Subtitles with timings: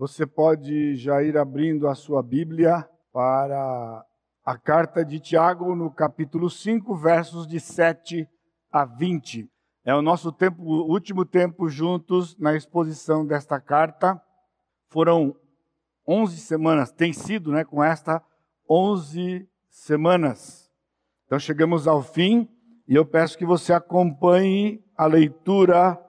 [0.00, 4.02] Você pode já ir abrindo a sua Bíblia para
[4.42, 8.26] a carta de Tiago, no capítulo 5, versos de 7
[8.72, 9.46] a 20.
[9.84, 14.18] É o nosso tempo, último tempo juntos na exposição desta carta.
[14.88, 15.36] Foram
[16.08, 18.24] 11 semanas, tem sido, né, com esta
[18.66, 20.70] 11 semanas.
[21.26, 22.48] Então chegamos ao fim
[22.88, 26.02] e eu peço que você acompanhe a leitura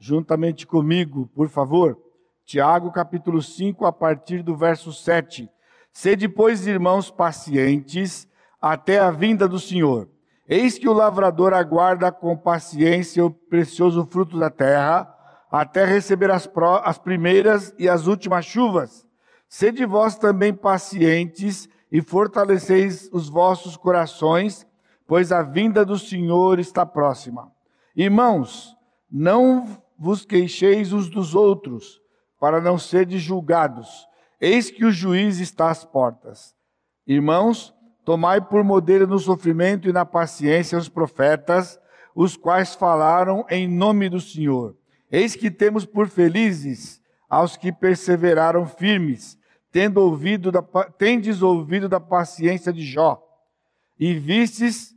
[0.00, 2.05] juntamente comigo, por favor.
[2.46, 5.50] Tiago capítulo 5, a partir do verso 7.
[5.92, 8.28] Sede, pois, irmãos, pacientes
[8.62, 10.08] até a vinda do Senhor.
[10.48, 15.12] Eis que o lavrador aguarda com paciência o precioso fruto da terra,
[15.50, 19.04] até receber as, pró, as primeiras e as últimas chuvas.
[19.48, 24.64] Sede vós também pacientes e fortaleceis os vossos corações,
[25.04, 27.50] pois a vinda do Senhor está próxima.
[27.96, 28.76] Irmãos,
[29.10, 29.66] não
[29.98, 32.05] vos queixeis uns dos outros,
[32.38, 34.06] para não serdes julgados.
[34.40, 36.54] Eis que o juiz está às portas.
[37.06, 41.78] Irmãos, tomai por modelo no sofrimento e na paciência os profetas,
[42.14, 44.76] os quais falaram em nome do Senhor.
[45.10, 49.38] Eis que temos por felizes aos que perseveraram firmes,
[49.72, 53.22] tendo ouvido da, tendes ouvido da paciência de Jó,
[53.98, 54.94] e vistes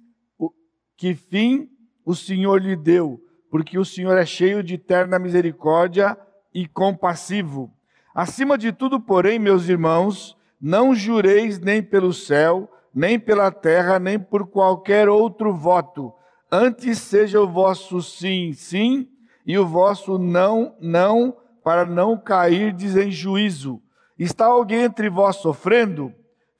[0.96, 1.70] que fim
[2.06, 6.18] o Senhor lhe deu, porque o Senhor é cheio de eterna misericórdia
[6.54, 7.72] e compassivo.
[8.14, 14.20] Acima de tudo, porém, meus irmãos, não jureis nem pelo céu, nem pela terra, nem
[14.20, 16.14] por qualquer outro voto.
[16.52, 19.08] Antes seja o vosso sim, sim,
[19.46, 23.82] e o vosso não, não, para não cairdes em juízo.
[24.18, 26.14] Está alguém entre vós sofrendo?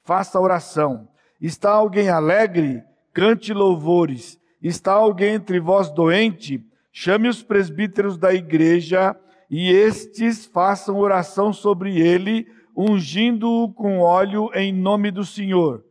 [0.04, 1.08] Faça oração.
[1.42, 2.84] Está alguém alegre?
[3.14, 4.40] Cante louvores.
[4.62, 6.64] Está alguém entre vós doente?
[6.92, 9.16] Chame os presbíteros da igreja
[9.50, 12.48] e estes façam oração sobre ele,
[12.78, 15.84] ungindo-o com óleo em nome do Senhor.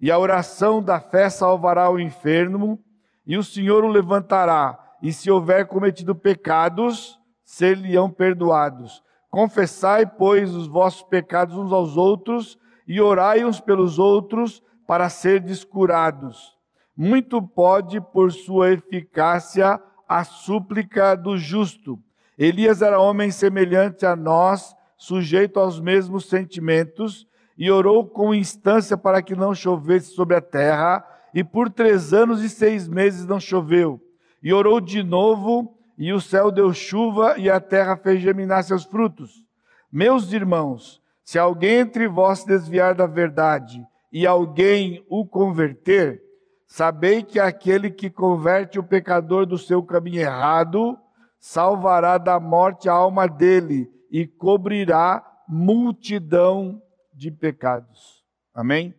[0.00, 2.82] E a oração da fé salvará o enfermo,
[3.26, 9.02] e o Senhor o levantará, e se houver cometido pecados, ser-lhe-ão perdoados.
[9.30, 15.62] Confessai, pois, os vossos pecados uns aos outros, e orai uns pelos outros, para serdes
[15.62, 16.56] curados.
[16.96, 21.98] Muito pode, por sua eficácia, a súplica do justo
[22.38, 27.26] Elias era homem semelhante a nós, sujeito aos mesmos sentimentos,
[27.58, 31.04] e orou com instância para que não chovesse sobre a terra,
[31.34, 34.00] e por três anos e seis meses não choveu.
[34.42, 38.84] E orou de novo, e o céu deu chuva, e a terra fez germinar seus
[38.84, 39.44] frutos.
[39.90, 46.22] Meus irmãos, se alguém entre vós desviar da verdade, e alguém o converter,
[46.66, 50.98] sabei que aquele que converte o pecador do seu caminho errado,
[51.42, 56.80] salvará da morte a alma dele e cobrirá multidão
[57.12, 58.24] de pecados.
[58.54, 58.94] Amém?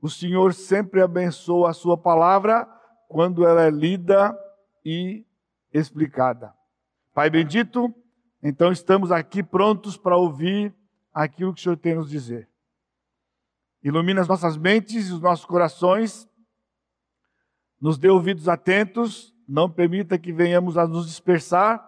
[0.00, 2.64] O Senhor sempre abençoa a sua palavra
[3.08, 4.38] quando ela é lida
[4.84, 5.26] e
[5.72, 6.54] explicada.
[7.12, 7.92] Pai bendito,
[8.40, 10.72] então estamos aqui prontos para ouvir
[11.12, 12.48] aquilo que o Senhor tem nos dizer.
[13.82, 16.28] Ilumina as nossas mentes e os nossos corações,
[17.80, 21.84] nos dê ouvidos atentos não permita que venhamos a nos dispersar,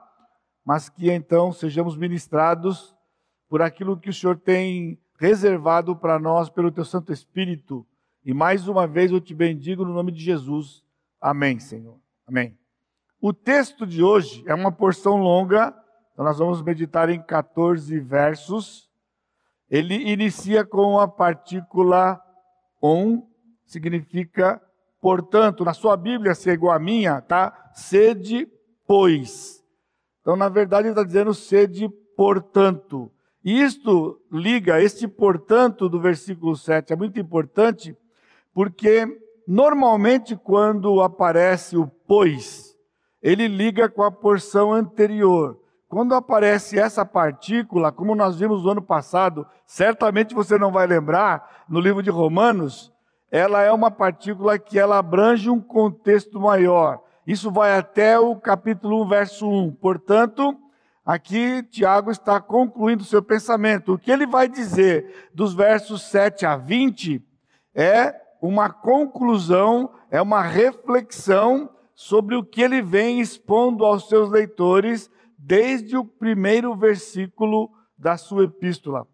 [0.64, 2.94] mas que então sejamos ministrados
[3.48, 7.86] por aquilo que o Senhor tem reservado para nós pelo teu Santo Espírito.
[8.24, 10.82] E mais uma vez eu te bendigo no nome de Jesus.
[11.20, 11.98] Amém, Senhor.
[12.26, 12.58] Amém.
[13.20, 15.74] O texto de hoje é uma porção longa,
[16.12, 18.90] então nós vamos meditar em 14 versos.
[19.70, 22.20] Ele inicia com a partícula
[22.82, 23.22] on,
[23.64, 24.60] significa
[25.06, 27.70] portanto, na sua Bíblia, se é igual à minha, tá?
[27.72, 28.48] Sede,
[28.84, 29.62] pois.
[30.20, 33.08] Então, na verdade, ele está dizendo sede, portanto.
[33.44, 37.96] E isto liga, este portanto do versículo 7 é muito importante,
[38.52, 39.06] porque
[39.46, 42.76] normalmente quando aparece o pois,
[43.22, 45.56] ele liga com a porção anterior.
[45.88, 51.64] Quando aparece essa partícula, como nós vimos no ano passado, certamente você não vai lembrar,
[51.68, 52.92] no livro de Romanos,
[53.30, 57.02] ela é uma partícula que ela abrange um contexto maior.
[57.26, 59.72] Isso vai até o capítulo 1, verso 1.
[59.72, 60.56] Portanto,
[61.04, 63.94] aqui Tiago está concluindo seu pensamento.
[63.94, 67.20] O que ele vai dizer dos versos 7 a 20
[67.74, 75.10] é uma conclusão, é uma reflexão sobre o que ele vem expondo aos seus leitores
[75.36, 79.06] desde o primeiro versículo da sua epístola.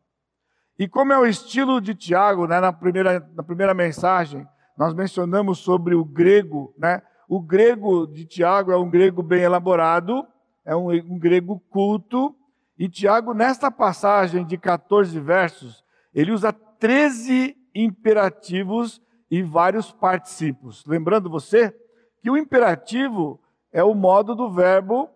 [0.83, 4.45] E como é o estilo de Tiago, né, na, primeira, na primeira mensagem,
[4.77, 7.01] nós mencionamos sobre o grego, né?
[7.29, 10.27] O grego de Tiago é um grego bem elaborado,
[10.65, 12.35] é um, um grego culto,
[12.77, 19.01] E Tiago, nesta passagem de 14 versos, ele usa 13 imperativos
[19.31, 20.85] e vários particípios.
[20.85, 21.73] Lembrando você
[22.21, 23.41] que o imperativo
[23.73, 25.09] é o modo do verbo,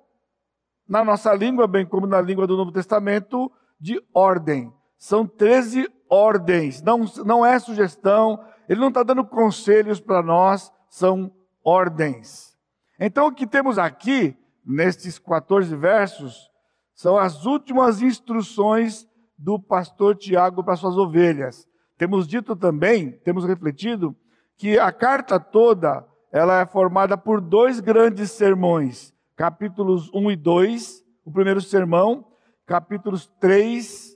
[0.89, 4.73] na nossa língua, bem como na língua do Novo Testamento, de ordem.
[4.99, 11.31] São 13 ordens, não, não é sugestão, ele não está dando conselhos para nós, são
[11.65, 12.57] ordens.
[12.99, 16.51] Então, o que temos aqui, nestes 14 versos,
[16.95, 19.07] são as últimas instruções
[19.37, 21.69] do pastor Tiago para suas ovelhas.
[21.99, 24.17] Temos dito também, temos refletido,
[24.57, 31.05] que a carta toda ela é formada por dois grandes sermões, capítulos 1 e 2,
[31.25, 32.27] o primeiro sermão,
[32.65, 34.16] capítulos 3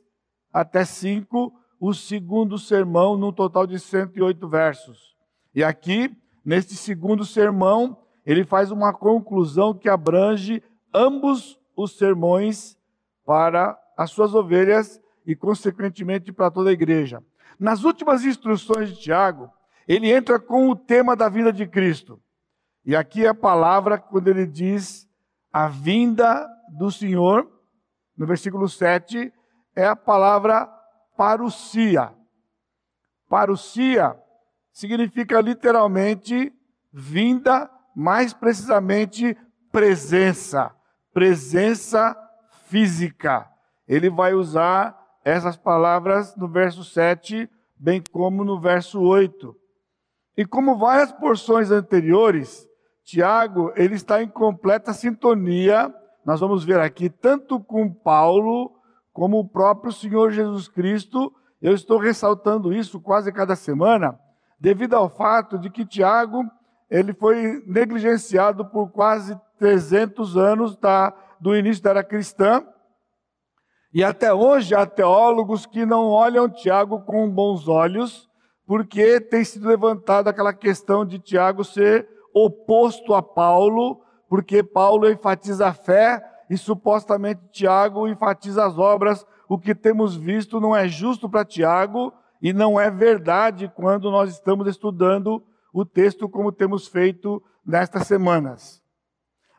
[0.53, 5.17] até 5, o segundo sermão, num total de 108 versos.
[5.55, 6.15] E aqui,
[6.45, 10.63] neste segundo sermão, ele faz uma conclusão que abrange
[10.93, 12.77] ambos os sermões
[13.25, 17.23] para as suas ovelhas e, consequentemente, para toda a igreja.
[17.59, 19.51] Nas últimas instruções de Tiago,
[19.87, 22.21] ele entra com o tema da vinda de Cristo.
[22.85, 25.09] E aqui é a palavra, quando ele diz
[25.53, 27.51] a vinda do Senhor,
[28.17, 29.33] no versículo 7,
[29.75, 30.67] é a palavra
[31.17, 32.13] parousia.
[33.29, 34.17] Parousia
[34.73, 36.53] significa literalmente
[36.93, 39.37] vinda, mais precisamente
[39.71, 40.75] presença,
[41.13, 42.17] presença
[42.67, 43.49] física.
[43.87, 49.57] Ele vai usar essas palavras no verso 7, bem como no verso 8.
[50.37, 52.67] E como várias porções anteriores,
[53.05, 55.95] Tiago, ele está em completa sintonia,
[56.25, 58.80] nós vamos ver aqui, tanto com Paulo,
[59.13, 61.33] como o próprio Senhor Jesus Cristo.
[61.61, 64.19] Eu estou ressaltando isso quase cada semana,
[64.59, 66.43] devido ao fato de que Tiago,
[66.91, 72.65] ele foi negligenciado por quase 300 anos da, do início da era cristã,
[73.93, 78.29] e até hoje há teólogos que não olham Tiago com bons olhos,
[78.65, 85.67] porque tem sido levantada aquela questão de Tiago ser oposto a Paulo, porque Paulo enfatiza
[85.67, 89.25] a fé e supostamente Tiago enfatiza as obras.
[89.49, 92.13] O que temos visto não é justo para Tiago
[92.43, 95.41] e não é verdade quando nós estamos estudando
[95.73, 98.83] o texto como temos feito nestas semanas.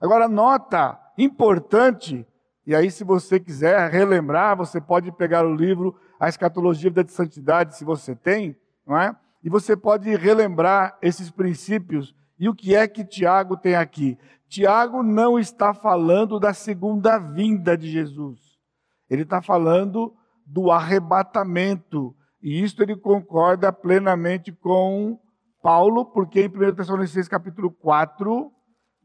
[0.02, 2.28] Agora, nota importante,
[2.68, 7.78] e aí, se você quiser relembrar, você pode pegar o livro A Escatologia da Santidade,
[7.78, 8.56] se você tem,
[8.86, 9.16] não é?
[9.42, 14.18] E você pode relembrar esses princípios e o que é que Tiago tem aqui?
[14.52, 18.38] Tiago não está falando da segunda vinda de Jesus.
[19.10, 20.14] Ele está falando
[20.46, 22.14] do arrebatamento.
[22.44, 25.18] E isso ele concorda plenamente com
[25.64, 28.52] Paulo, porque em 1 Tessalonicenses capítulo 4,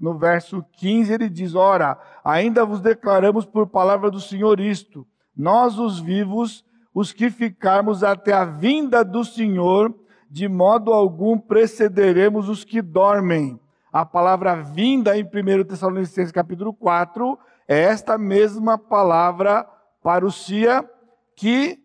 [0.00, 5.06] no verso 15, ele diz: Ora, ainda vos declaramos por palavra do Senhor isto:
[5.36, 9.94] nós, os vivos, os que ficarmos até a vinda do Senhor,
[10.28, 13.60] de modo algum precederemos os que dormem.
[13.96, 19.66] A palavra vinda em 1 Tessalonicenses capítulo 4 é esta mesma palavra
[20.02, 20.86] parousia
[21.34, 21.80] que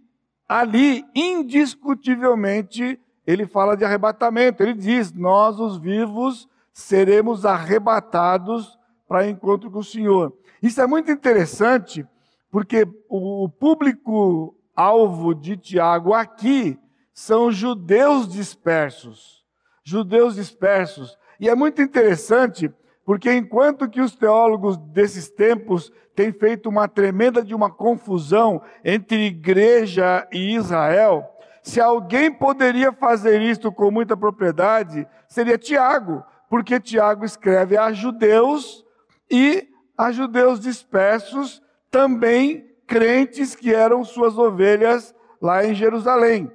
[0.46, 4.62] ali indiscutivelmente ele fala de arrebatamento.
[4.62, 10.38] Ele diz: "Nós os vivos seremos arrebatados para encontro com o Senhor".
[10.62, 12.06] Isso é muito interessante,
[12.52, 16.78] porque o público alvo de Tiago aqui
[17.14, 19.46] são judeus dispersos.
[19.82, 21.18] Judeus dispersos.
[21.42, 22.72] E é muito interessante,
[23.04, 29.26] porque enquanto que os teólogos desses tempos têm feito uma tremenda de uma confusão entre
[29.26, 31.28] igreja e Israel,
[31.64, 38.86] se alguém poderia fazer isto com muita propriedade, seria Tiago, porque Tiago escreve a judeus
[39.30, 39.68] e
[39.98, 46.52] a judeus dispersos, também crentes que eram suas ovelhas lá em Jerusalém.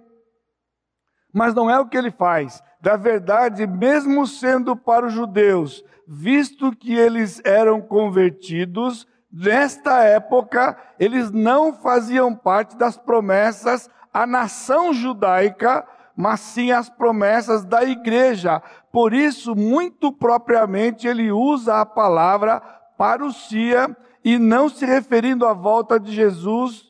[1.35, 2.63] Mas não é o que ele faz.
[2.87, 11.33] Da verdade, mesmo sendo para os judeus, visto que eles eram convertidos, nesta época, eles
[11.33, 15.85] não faziam parte das promessas à nação judaica,
[16.17, 18.63] mas sim as promessas da igreja.
[18.93, 22.61] Por isso, muito propriamente, ele usa a palavra
[22.97, 26.85] parousia e não se referindo à volta de Jesus,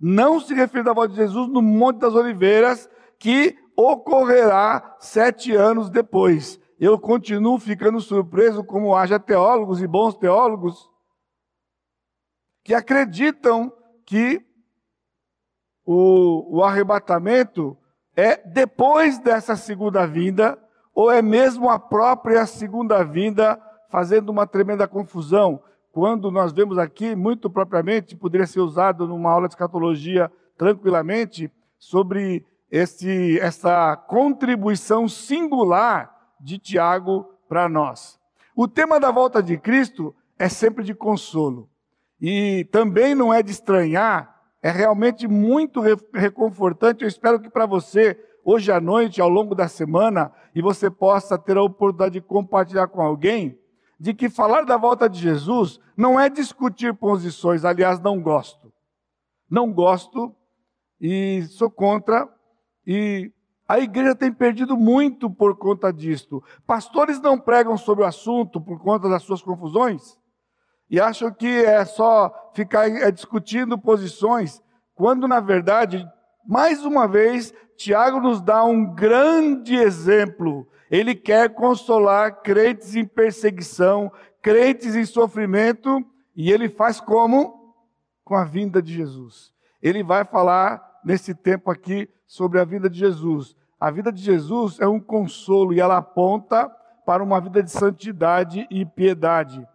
[0.00, 2.88] não se referindo à volta de Jesus no Monte das Oliveiras,
[3.18, 6.60] que ocorrerá sete anos depois.
[6.78, 10.90] Eu continuo ficando surpreso como haja teólogos e bons teólogos
[12.62, 13.72] que acreditam
[14.04, 14.44] que
[15.84, 17.76] o, o arrebatamento
[18.16, 20.58] é depois dessa segunda vinda,
[20.94, 25.62] ou é mesmo a própria segunda vinda, fazendo uma tremenda confusão.
[25.92, 32.46] quando nós vemos aqui, muito propriamente, poderia ser usado numa aula de escatologia tranquilamente, sobre
[32.70, 38.18] essa contribuição singular de Tiago para nós.
[38.54, 41.68] O tema da volta de Cristo é sempre de consolo.
[42.20, 45.80] E também não é de estranhar, é realmente muito
[46.12, 47.02] reconfortante.
[47.02, 51.38] Eu espero que para você, hoje à noite, ao longo da semana, e você possa
[51.38, 53.58] ter a oportunidade de compartilhar com alguém,
[53.98, 58.72] de que falar da volta de Jesus não é discutir posições, aliás, não gosto.
[59.48, 60.34] Não gosto
[61.00, 62.28] e sou contra,
[62.86, 63.32] e
[63.68, 66.42] a igreja tem perdido muito por conta disto.
[66.66, 70.18] Pastores não pregam sobre o assunto por conta das suas confusões
[70.90, 74.60] e acham que é só ficar é, discutindo posições,
[74.92, 76.04] quando na verdade,
[76.44, 80.66] mais uma vez, Tiago nos dá um grande exemplo.
[80.90, 84.10] Ele quer consolar crentes em perseguição,
[84.42, 87.76] crentes em sofrimento, e ele faz como?
[88.24, 89.52] Com a vinda de Jesus.
[89.80, 93.56] Ele vai falar nesse tempo aqui sobre a vida de Jesus.
[93.80, 96.68] A vida de Jesus é um consolo e ela aponta
[97.04, 99.66] para uma vida de santidade e piedade.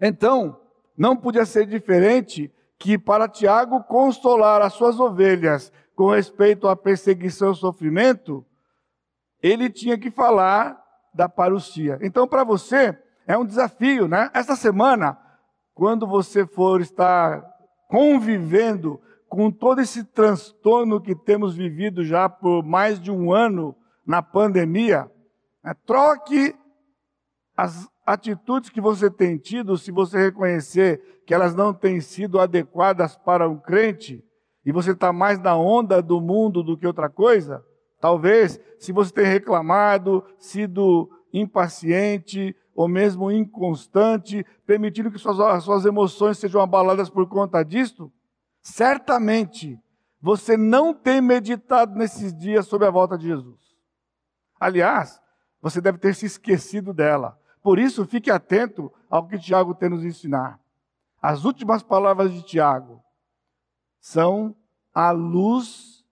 [0.00, 0.60] Então,
[0.96, 7.50] não podia ser diferente que para Tiago consolar as suas ovelhas com respeito à perseguição
[7.50, 8.46] e sofrimento,
[9.42, 10.80] ele tinha que falar
[11.12, 11.98] da parousia.
[12.00, 14.30] Então, para você, é um desafio, né?
[14.32, 15.18] Esta semana,
[15.74, 17.44] quando você for estar
[17.88, 19.00] convivendo
[19.32, 23.74] com todo esse transtorno que temos vivido já por mais de um ano
[24.06, 25.10] na pandemia,
[25.64, 26.54] né, troque
[27.56, 33.16] as atitudes que você tem tido, se você reconhecer que elas não têm sido adequadas
[33.16, 34.22] para um crente,
[34.66, 37.64] e você está mais na onda do mundo do que outra coisa,
[38.02, 46.36] talvez, se você tem reclamado, sido impaciente ou mesmo inconstante, permitindo que suas, suas emoções
[46.36, 48.12] sejam abaladas por conta disto,
[48.62, 49.78] certamente
[50.20, 53.60] você não tem meditado nesses dias sobre a volta de Jesus.
[54.58, 55.20] Aliás,
[55.60, 57.38] você deve ter se esquecido dela.
[57.60, 60.60] Por isso, fique atento ao que Tiago tem nos ensinar.
[61.20, 63.02] As últimas palavras de Tiago
[64.00, 64.56] são
[64.94, 66.04] a luz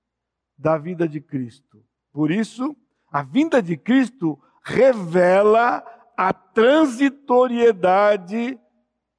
[0.58, 1.84] da vida de Cristo.
[2.12, 2.76] Por isso,
[3.10, 5.84] a vinda de Cristo revela
[6.16, 8.58] a transitoriedade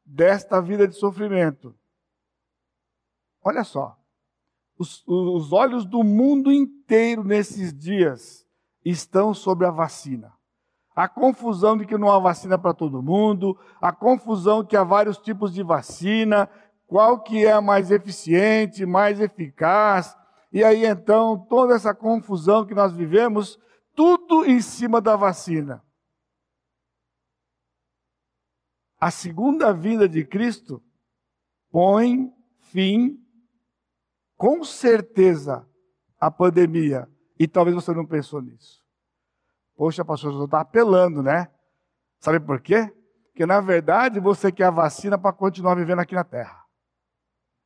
[0.05, 1.75] desta vida de sofrimento.
[3.43, 3.97] Olha só,
[4.77, 8.47] os, os olhos do mundo inteiro nesses dias
[8.83, 10.33] estão sobre a vacina.
[10.95, 15.17] A confusão de que não há vacina para todo mundo, a confusão que há vários
[15.17, 16.49] tipos de vacina,
[16.87, 20.17] qual que é a mais eficiente, mais eficaz.
[20.51, 23.59] E aí então, toda essa confusão que nós vivemos,
[23.95, 25.83] tudo em cima da vacina.
[28.99, 30.83] A segunda vinda de Cristo
[31.71, 33.20] põe fim
[34.41, 35.63] com certeza
[36.19, 37.07] a pandemia.
[37.37, 38.83] E talvez você não pensou nisso.
[39.75, 41.47] Poxa, pastor, você está apelando, né?
[42.19, 42.91] Sabe por quê?
[43.25, 46.59] Porque na verdade você quer a vacina para continuar vivendo aqui na terra.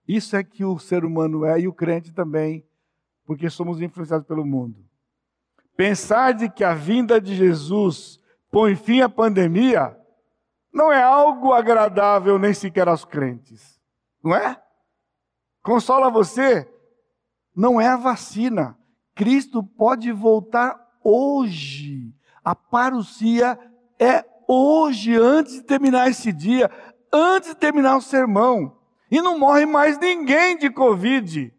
[0.05, 2.67] Isso é que o ser humano é e o crente também,
[3.25, 4.85] porque somos influenciados pelo mundo.
[5.77, 8.19] Pensar de que a vinda de Jesus
[8.51, 9.97] põe fim à pandemia
[10.73, 13.79] não é algo agradável nem sequer aos crentes,
[14.21, 14.61] não é?
[15.65, 16.71] Consola você,
[17.55, 18.77] não é a vacina.
[19.15, 22.13] Cristo pode voltar hoje.
[22.43, 23.57] A parousia
[23.99, 26.69] é hoje, antes de terminar esse dia,
[27.11, 28.77] antes de terminar o sermão.
[29.09, 31.51] E não morre mais ninguém de Covid.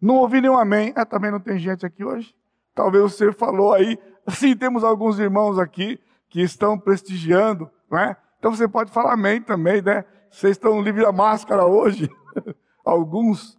[0.00, 0.94] Não ouvi nenhum amém.
[0.96, 2.34] Ah, também não tem gente aqui hoje?
[2.74, 3.98] Talvez você falou aí.
[4.30, 6.00] Sim, temos alguns irmãos aqui
[6.30, 8.16] que estão prestigiando, não é?
[8.38, 10.06] Então você pode falar amém também, né?
[10.30, 12.10] Vocês estão livres da máscara hoje.
[12.90, 13.58] alguns.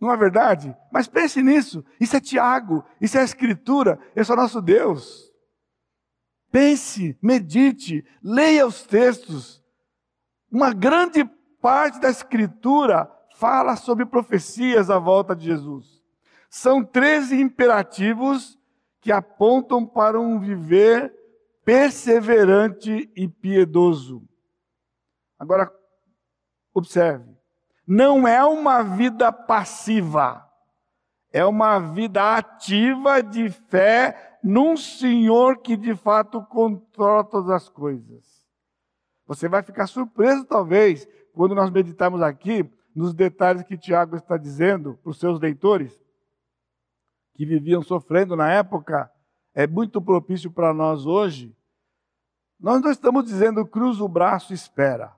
[0.00, 0.76] Não é verdade?
[0.92, 1.84] Mas pense nisso.
[2.00, 5.32] Isso é Tiago, isso é a Escritura, esse é o nosso Deus.
[6.50, 9.62] Pense, medite, leia os textos.
[10.50, 11.24] Uma grande
[11.60, 16.02] parte da Escritura fala sobre profecias à volta de Jesus.
[16.50, 18.58] São 13 imperativos
[19.00, 21.12] que apontam para um viver
[21.64, 24.22] perseverante e piedoso.
[25.38, 25.72] Agora,
[26.72, 27.34] observe
[27.86, 30.48] não é uma vida passiva,
[31.32, 38.44] é uma vida ativa de fé num Senhor que de fato controla todas as coisas.
[39.26, 44.98] Você vai ficar surpreso, talvez, quando nós meditarmos aqui nos detalhes que Tiago está dizendo
[45.02, 45.98] para os seus leitores,
[47.34, 49.10] que viviam sofrendo na época,
[49.54, 51.56] é muito propício para nós hoje.
[52.60, 55.12] Nós não estamos dizendo cruza o braço e espera.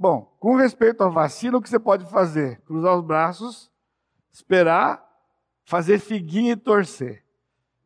[0.00, 2.58] Bom, com respeito à vacina, o que você pode fazer?
[2.62, 3.70] Cruzar os braços,
[4.32, 5.06] esperar,
[5.62, 7.22] fazer figuinha e torcer.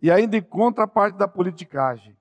[0.00, 2.16] E ainda encontra a parte da politicagem.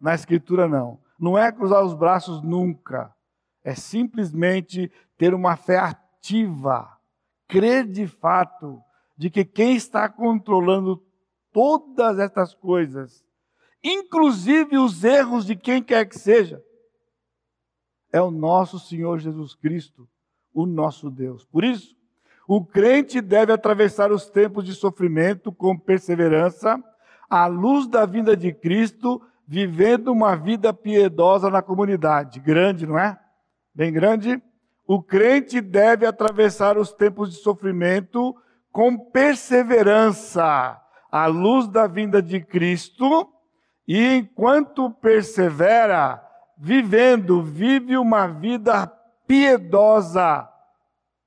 [0.00, 0.98] Na escritura não.
[1.20, 3.14] Não é cruzar os braços nunca.
[3.62, 6.98] É simplesmente ter uma fé ativa.
[7.46, 8.82] Crer de fato
[9.16, 11.00] de que quem está controlando
[11.52, 13.24] todas essas coisas,
[13.84, 16.60] inclusive os erros de quem quer que seja,
[18.12, 20.06] é o nosso Senhor Jesus Cristo,
[20.52, 21.44] o nosso Deus.
[21.44, 21.96] Por isso,
[22.46, 26.78] o crente deve atravessar os tempos de sofrimento com perseverança,
[27.30, 32.40] à luz da vinda de Cristo, vivendo uma vida piedosa na comunidade.
[32.40, 33.18] Grande, não é?
[33.74, 34.42] Bem grande.
[34.86, 38.36] O crente deve atravessar os tempos de sofrimento
[38.70, 40.78] com perseverança,
[41.10, 43.28] à luz da vinda de Cristo,
[43.86, 46.22] e enquanto persevera,
[46.64, 48.86] vivendo, vive uma vida
[49.26, 50.48] piedosa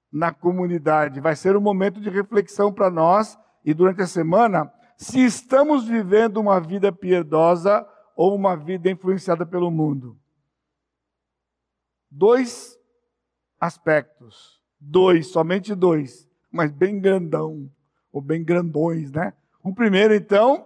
[0.10, 1.20] na comunidade.
[1.20, 6.38] Vai ser um momento de reflexão para nós e durante a semana, se estamos vivendo
[6.38, 10.18] uma vida piedosa ou uma vida influenciada pelo mundo.
[12.10, 12.80] Dois
[13.60, 17.70] aspectos, dois, somente dois, mas bem grandão,
[18.10, 19.34] ou bem grandões, né?
[19.62, 20.66] O primeiro, então,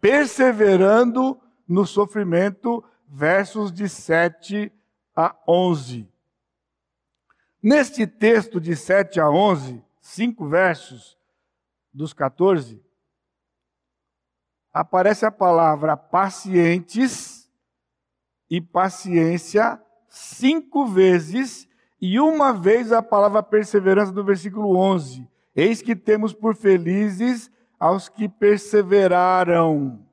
[0.00, 2.82] perseverando no sofrimento,
[3.14, 4.72] versos de 7
[5.14, 6.08] a 11.
[7.62, 11.16] Neste texto de 7 a 11, cinco versos
[11.92, 12.82] dos 14,
[14.72, 17.48] aparece a palavra pacientes
[18.50, 21.68] e paciência cinco vezes
[22.00, 25.30] e uma vez a palavra perseverança do versículo 11.
[25.54, 30.04] Eis que temos por felizes aos que perseveraram.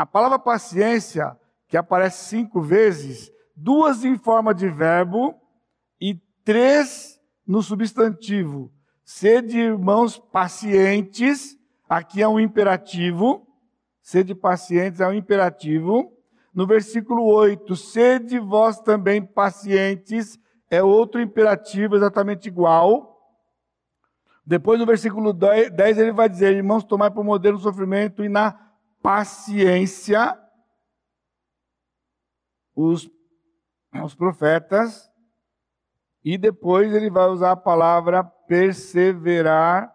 [0.00, 1.36] A palavra paciência,
[1.68, 5.38] que aparece cinco vezes, duas em forma de verbo
[6.00, 8.72] e três no substantivo.
[9.04, 11.54] Sede irmãos pacientes,
[11.86, 13.46] aqui é um imperativo.
[14.00, 16.10] Sede pacientes é um imperativo.
[16.54, 20.38] No versículo 8, sede vós também pacientes,
[20.70, 23.20] é outro imperativo exatamente igual.
[24.46, 28.69] Depois, no versículo 10, ele vai dizer: Irmãos, tomai por modelo o sofrimento e na
[29.02, 30.38] paciência
[32.74, 33.10] os,
[34.02, 35.10] os profetas.
[36.22, 39.94] E depois ele vai usar a palavra perseverar,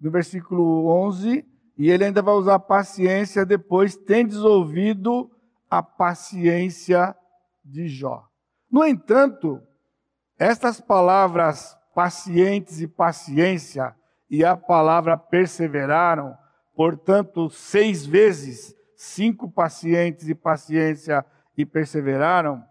[0.00, 1.46] no versículo 11.
[1.76, 5.30] E ele ainda vai usar paciência depois, tendes ouvido
[5.70, 7.14] a paciência
[7.64, 8.26] de Jó.
[8.70, 9.62] No entanto,
[10.38, 13.94] estas palavras pacientes e paciência,
[14.30, 16.36] e a palavra perseveraram,
[16.78, 22.64] portanto, seis vezes, cinco pacientes e paciência e perseveraram,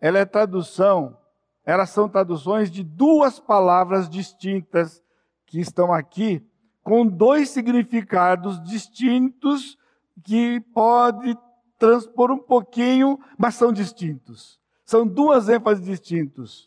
[0.00, 1.18] ela é tradução,
[1.62, 5.02] elas são traduções de duas palavras distintas
[5.44, 6.42] que estão aqui,
[6.82, 9.76] com dois significados distintos
[10.24, 11.36] que pode
[11.78, 14.58] transpor um pouquinho, mas são distintos.
[14.86, 16.66] São duas ênfases distintas.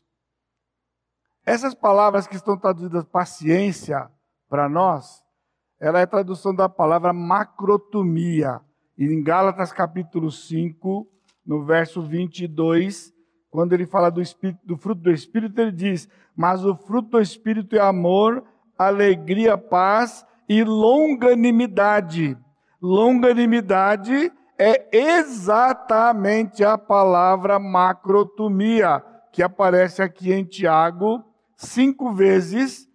[1.44, 4.12] Essas palavras que estão traduzidas paciência
[4.48, 5.23] para nós,
[5.84, 8.62] ela é tradução da palavra macrotomia.
[8.98, 11.06] E em Gálatas capítulo 5,
[11.46, 13.14] no verso 22,
[13.52, 17.20] quando ele fala do, espírito, do fruto do Espírito, ele diz: Mas o fruto do
[17.20, 18.46] Espírito é amor,
[18.78, 22.38] alegria, paz e longanimidade.
[22.82, 31.22] Longanimidade é exatamente a palavra macrotomia, que aparece aqui em Tiago
[31.58, 32.88] cinco vezes,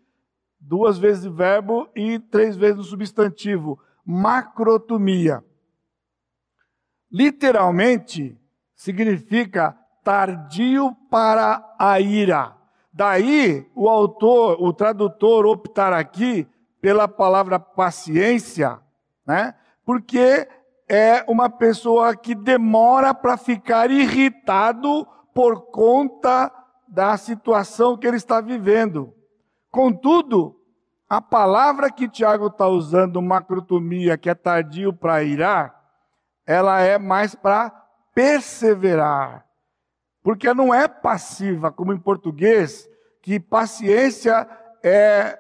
[0.69, 5.43] duas vezes o verbo e três vezes o substantivo, macrotomia.
[7.11, 8.39] Literalmente
[8.77, 12.55] significa tardio para a ira.
[12.93, 16.47] Daí o autor, o tradutor optar aqui
[16.83, 18.79] pela palavra paciência,
[19.27, 19.55] né?
[19.87, 20.47] Porque
[20.87, 26.53] é uma pessoa que demora para ficar irritado por conta
[26.87, 29.15] da situação que ele está vivendo.
[29.71, 30.58] Contudo,
[31.09, 35.75] a palavra que Tiago está usando, macrotomia, que é tardio para irar,
[36.45, 37.71] ela é mais para
[38.15, 39.47] perseverar.
[40.23, 42.87] Porque não é passiva, como em português,
[43.23, 44.47] que paciência
[44.83, 45.39] é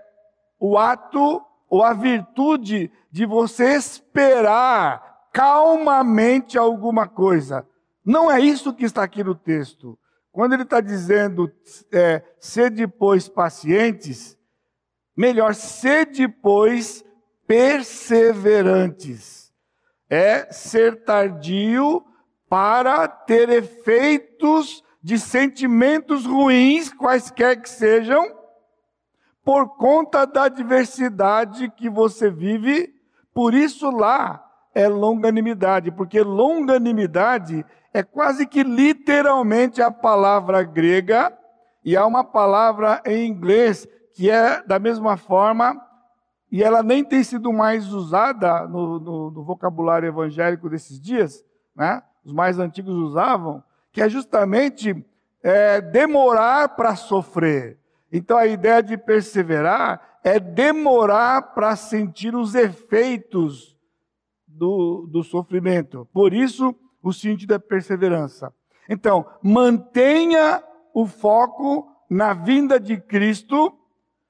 [0.58, 7.66] o ato ou a virtude de você esperar calmamente alguma coisa.
[8.02, 9.98] Não é isso que está aqui no texto.
[10.32, 11.52] Quando ele está dizendo
[11.92, 14.37] é, ser depois pacientes,
[15.18, 17.04] melhor ser depois
[17.44, 19.52] perseverantes.
[20.08, 22.02] é ser tardio
[22.48, 28.24] para ter efeitos de sentimentos ruins, quaisquer que sejam,
[29.44, 32.94] por conta da adversidade que você vive.
[33.34, 34.42] Por isso lá
[34.74, 41.36] é longanimidade, porque longanimidade é quase que literalmente a palavra grega,
[41.84, 43.86] e há uma palavra em inglês
[44.18, 45.80] que é da mesma forma,
[46.50, 52.02] e ela nem tem sido mais usada no, no, no vocabulário evangélico desses dias, né?
[52.24, 55.06] os mais antigos usavam, que é justamente
[55.40, 57.78] é, demorar para sofrer.
[58.10, 63.78] Então a ideia de perseverar é demorar para sentir os efeitos
[64.48, 66.08] do, do sofrimento.
[66.12, 68.52] Por isso, o sentido é perseverança.
[68.88, 70.60] Então, mantenha
[70.92, 73.77] o foco na vinda de Cristo,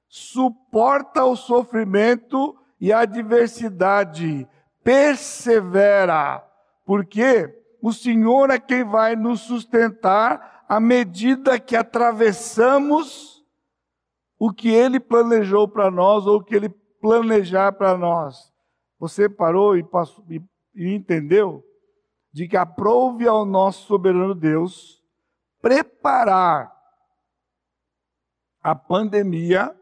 [0.09, 4.47] suporta o sofrimento e a adversidade,
[4.83, 6.43] persevera,
[6.83, 13.45] porque o Senhor é quem vai nos sustentar à medida que atravessamos
[14.37, 18.51] o que Ele planejou para nós ou o que Ele planejar para nós.
[18.99, 20.41] Você parou e, passou, e,
[20.73, 21.63] e entendeu
[22.33, 25.03] de que aprove ao nosso soberano Deus
[25.61, 26.75] preparar
[28.61, 29.75] a pandemia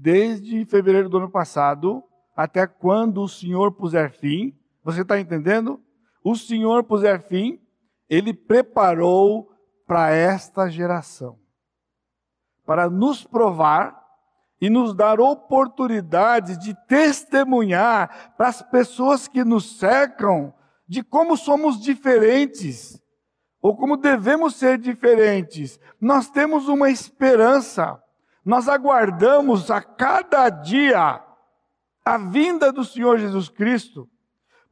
[0.00, 2.02] desde fevereiro do ano passado
[2.36, 4.56] até quando o Senhor puser fim.
[4.84, 5.80] Você está entendendo?
[6.22, 7.60] O Senhor puser fim,
[8.08, 9.50] ele preparou
[9.86, 11.38] para esta geração
[12.68, 13.98] para nos provar
[14.60, 20.52] e nos dar oportunidade de testemunhar para as pessoas que nos cercam
[20.86, 23.02] de como somos diferentes,
[23.62, 25.80] ou como devemos ser diferentes.
[25.98, 27.98] Nós temos uma esperança,
[28.48, 31.22] nós aguardamos a cada dia
[32.02, 34.08] a vinda do Senhor Jesus Cristo,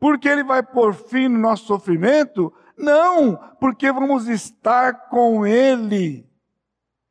[0.00, 2.50] porque Ele vai pôr fim no nosso sofrimento?
[2.74, 6.26] Não, porque vamos estar com Ele,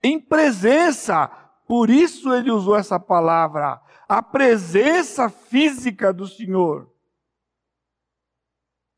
[0.01, 1.28] em presença.
[1.67, 6.91] Por isso Ele usou essa palavra, a presença física do Senhor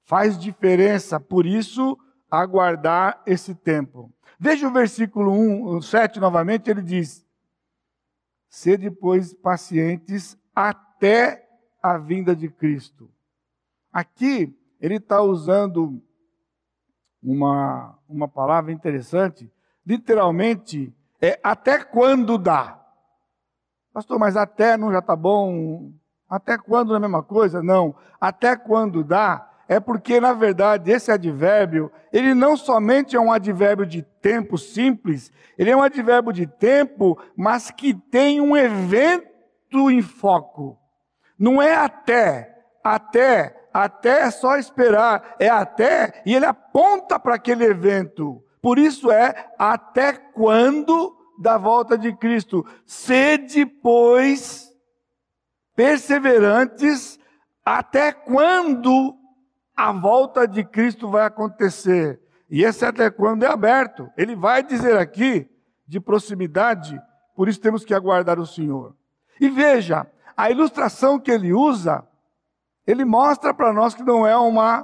[0.05, 1.97] faz diferença, por isso,
[2.31, 4.09] aguardar esse tempo.
[4.39, 7.26] Veja o versículo 1, 7 novamente, ele diz:
[8.49, 11.47] Sede, pois, pacientes até
[11.81, 13.09] a vinda de Cristo.
[13.91, 16.01] Aqui, ele está usando
[17.21, 19.51] uma, uma palavra interessante,
[19.85, 22.79] literalmente, é até quando dá.
[23.93, 25.91] Pastor, mas até não já está bom?
[26.29, 27.63] Até quando é a mesma coisa?
[27.63, 27.95] Não.
[28.19, 33.85] Até quando dá é porque, na verdade, esse advérbio, ele não somente é um advérbio
[33.85, 40.01] de tempo simples, ele é um advérbio de tempo, mas que tem um evento em
[40.01, 40.77] foco.
[41.37, 47.65] Não é até, até, até é só esperar, é até, e ele aponta para aquele
[47.65, 48.43] evento.
[48.61, 52.65] Por isso é até quando da volta de Cristo.
[52.85, 54.71] Sede, pois,
[55.75, 57.19] perseverantes,
[57.63, 59.16] até quando
[59.77, 62.19] a volta de Cristo vai acontecer.
[62.49, 64.09] E esse até quando é aberto.
[64.17, 65.47] Ele vai dizer aqui
[65.87, 66.99] de proximidade,
[67.35, 68.95] por isso temos que aguardar o Senhor.
[69.39, 72.03] E veja, a ilustração que ele usa,
[72.87, 74.83] ele mostra para nós que não é uma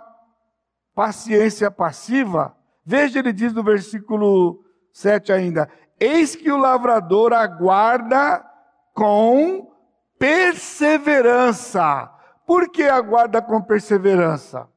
[0.93, 2.56] paciência passiva.
[2.86, 5.67] Veja, ele diz no versículo 7 ainda:
[5.99, 8.45] Eis que o lavrador aguarda
[8.93, 9.73] com
[10.19, 12.12] perseverança.
[12.45, 14.71] Por que aguarda com perseverança?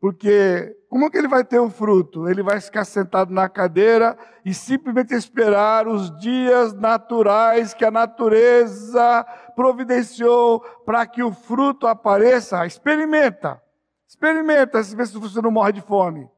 [0.00, 2.26] Porque como que ele vai ter o fruto?
[2.26, 9.24] Ele vai ficar sentado na cadeira e simplesmente esperar os dias naturais que a natureza
[9.54, 12.64] providenciou para que o fruto apareça?
[12.64, 13.62] Experimenta.
[14.08, 16.28] Experimenta, se você não morre de fome.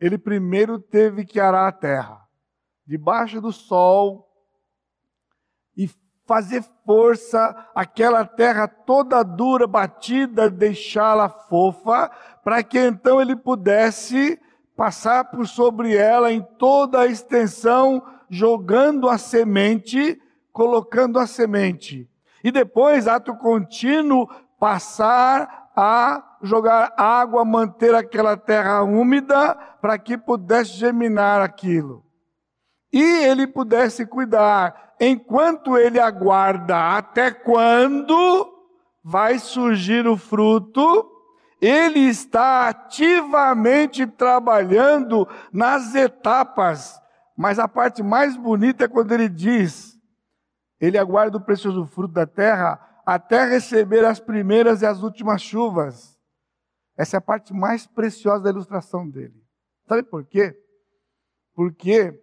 [0.00, 2.28] Ele primeiro teve que arar a terra,
[2.84, 4.28] debaixo do sol,
[5.76, 5.88] e
[6.26, 12.10] fazer força, aquela terra toda dura, batida, deixá-la fofa,
[12.42, 14.40] para que então ele pudesse
[14.76, 20.20] passar por sobre ela em toda a extensão, jogando a semente,
[20.52, 22.08] colocando a semente.
[22.42, 30.72] E depois, ato contínuo, passar a jogar água, manter aquela terra úmida, para que pudesse
[30.72, 32.04] germinar aquilo.
[32.92, 38.48] E ele pudesse cuidar enquanto ele aguarda até quando
[39.02, 41.10] vai surgir o fruto,
[41.60, 47.00] ele está ativamente trabalhando nas etapas.
[47.36, 49.98] Mas a parte mais bonita é quando ele diz:
[50.80, 56.16] ele aguarda o precioso fruto da terra até receber as primeiras e as últimas chuvas.
[56.96, 59.42] Essa é a parte mais preciosa da ilustração dele.
[59.88, 60.56] Sabe por quê?
[61.54, 62.21] Porque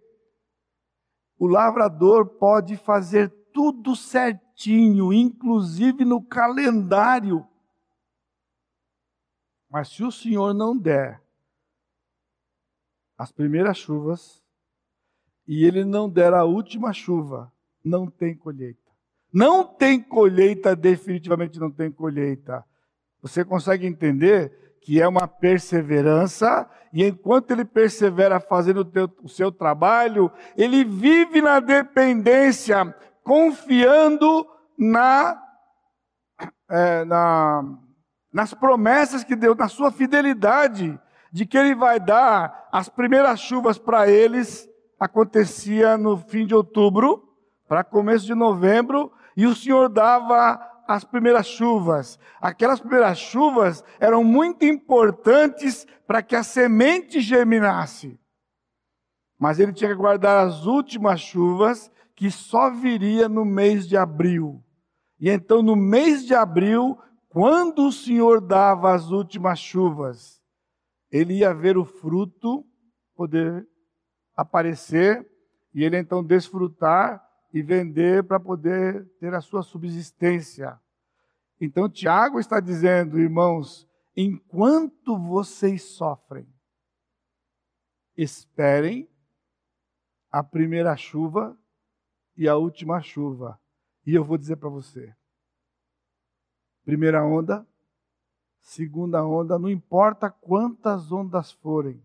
[1.40, 7.48] o lavrador pode fazer tudo certinho, inclusive no calendário.
[9.70, 11.22] Mas se o Senhor não der
[13.16, 14.44] as primeiras chuvas
[15.48, 17.50] e ele não der a última chuva,
[17.82, 18.90] não tem colheita.
[19.32, 22.62] Não tem colheita, definitivamente não tem colheita.
[23.22, 29.28] Você consegue entender que é uma perseverança, e enquanto ele persevera fazendo o, teu, o
[29.28, 35.40] seu trabalho, ele vive na dependência, confiando na,
[36.68, 37.62] é, na,
[38.32, 40.98] nas promessas que Deus, na sua fidelidade,
[41.32, 42.68] de que ele vai dar.
[42.72, 47.22] As primeiras chuvas para eles, acontecia no fim de outubro,
[47.68, 50.60] para começo de novembro, e o Senhor dava
[50.94, 52.18] as primeiras chuvas.
[52.40, 58.18] Aquelas primeiras chuvas eram muito importantes para que a semente germinasse.
[59.38, 64.62] Mas ele tinha que guardar as últimas chuvas, que só viria no mês de abril.
[65.18, 66.98] E então, no mês de abril,
[67.28, 70.42] quando o Senhor dava as últimas chuvas,
[71.10, 72.66] ele ia ver o fruto
[73.14, 73.66] poder
[74.36, 75.24] aparecer
[75.72, 77.22] e ele então desfrutar
[77.52, 80.78] e vender para poder ter a sua subsistência.
[81.60, 86.46] Então, Tiago está dizendo, irmãos, enquanto vocês sofrem,
[88.16, 89.08] esperem
[90.30, 91.58] a primeira chuva
[92.36, 93.60] e a última chuva.
[94.06, 95.14] E eu vou dizer para você:
[96.84, 97.66] primeira onda,
[98.60, 102.02] segunda onda, não importa quantas ondas forem,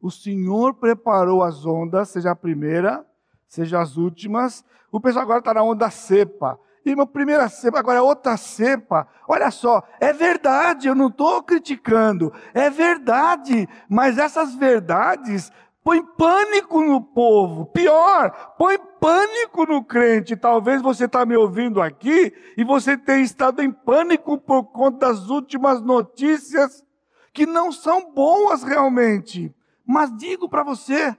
[0.00, 3.05] o Senhor preparou as ondas, seja a primeira,
[3.48, 4.64] seja as últimas.
[4.90, 6.58] O pessoal agora está na onda cepa.
[6.84, 9.08] Irmão, primeira cepa, agora é outra cepa.
[9.26, 15.50] Olha só, é verdade, eu não estou criticando, é verdade, mas essas verdades
[15.82, 17.66] põem pânico no povo.
[17.66, 20.36] Pior, põe pânico no crente.
[20.36, 25.28] Talvez você está me ouvindo aqui e você tenha estado em pânico por conta das
[25.28, 26.84] últimas notícias
[27.32, 29.54] que não são boas realmente.
[29.86, 31.16] Mas digo para você,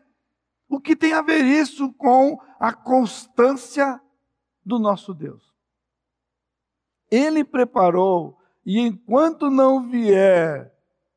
[0.70, 4.02] o que tem a ver isso com a constância
[4.66, 5.54] do nosso Deus?
[7.10, 10.74] Ele preparou, e enquanto não vier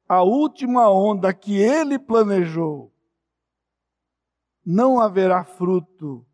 [0.08, 2.92] a última onda que ele planejou,
[4.64, 6.24] não haverá fruto.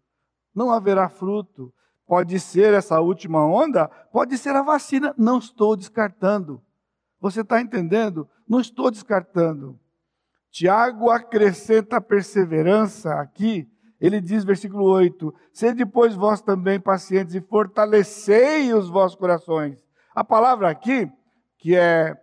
[0.55, 1.73] Não haverá fruto.
[2.07, 5.15] Pode ser essa última onda, pode ser a vacina.
[5.17, 6.63] Não estou descartando.
[7.21, 8.29] Você está entendendo?
[8.47, 9.79] Não estou descartando.
[10.57, 13.69] Tiago acrescenta perseverança aqui.
[14.01, 19.85] Ele diz, versículo 8: Sede, depois vós também pacientes e fortalecei os vossos corações.
[20.15, 21.13] A palavra aqui,
[21.59, 22.17] que é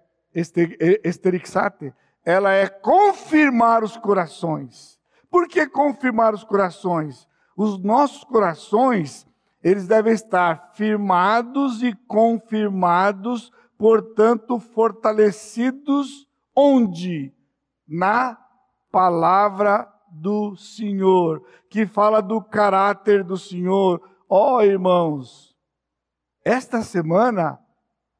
[1.03, 1.93] esterixate,
[2.25, 4.99] ela é confirmar os corações.
[5.29, 7.27] Por que confirmar os corações?
[7.55, 9.27] Os nossos corações,
[9.63, 17.31] eles devem estar firmados e confirmados, portanto, fortalecidos onde?
[17.87, 18.37] Na
[18.91, 24.01] palavra do Senhor, que fala do caráter do Senhor.
[24.29, 25.55] Ó oh, irmãos,
[26.45, 27.59] esta semana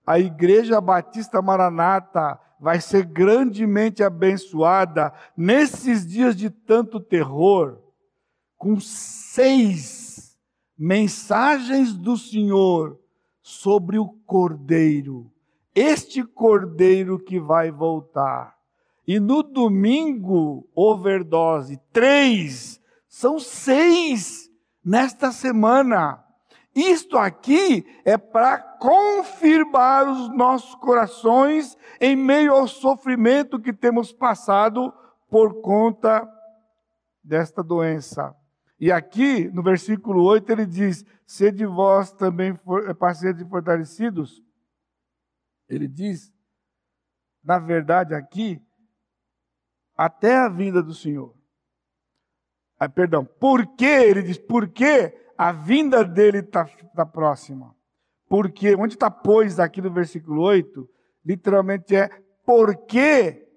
[0.05, 7.79] a Igreja Batista Maranata vai ser grandemente abençoada nesses dias de tanto terror,
[8.57, 10.37] com seis
[10.77, 12.99] mensagens do Senhor
[13.41, 15.31] sobre o Cordeiro,
[15.75, 18.52] este Cordeiro que vai voltar.
[19.07, 21.79] E no domingo, overdose.
[21.91, 22.81] Três.
[23.07, 24.49] São seis
[24.83, 26.23] nesta semana.
[26.75, 34.91] Isto aqui é para confirmar os nossos corações em meio ao sofrimento que temos passado
[35.29, 36.27] por conta
[37.23, 38.35] desta doença.
[38.79, 42.59] E aqui, no versículo 8, ele diz: Sede vós também
[42.97, 44.41] pacientes e fortalecidos.
[45.69, 46.33] Ele diz,
[47.43, 48.61] na verdade, aqui,
[49.95, 51.33] até a vinda do Senhor.
[52.79, 57.75] Ah, perdão, por que, ele diz, por que a vinda dele está tá próxima?
[58.27, 60.89] Porque, onde está pois aqui no versículo 8,
[61.25, 62.09] literalmente é
[62.45, 63.47] porque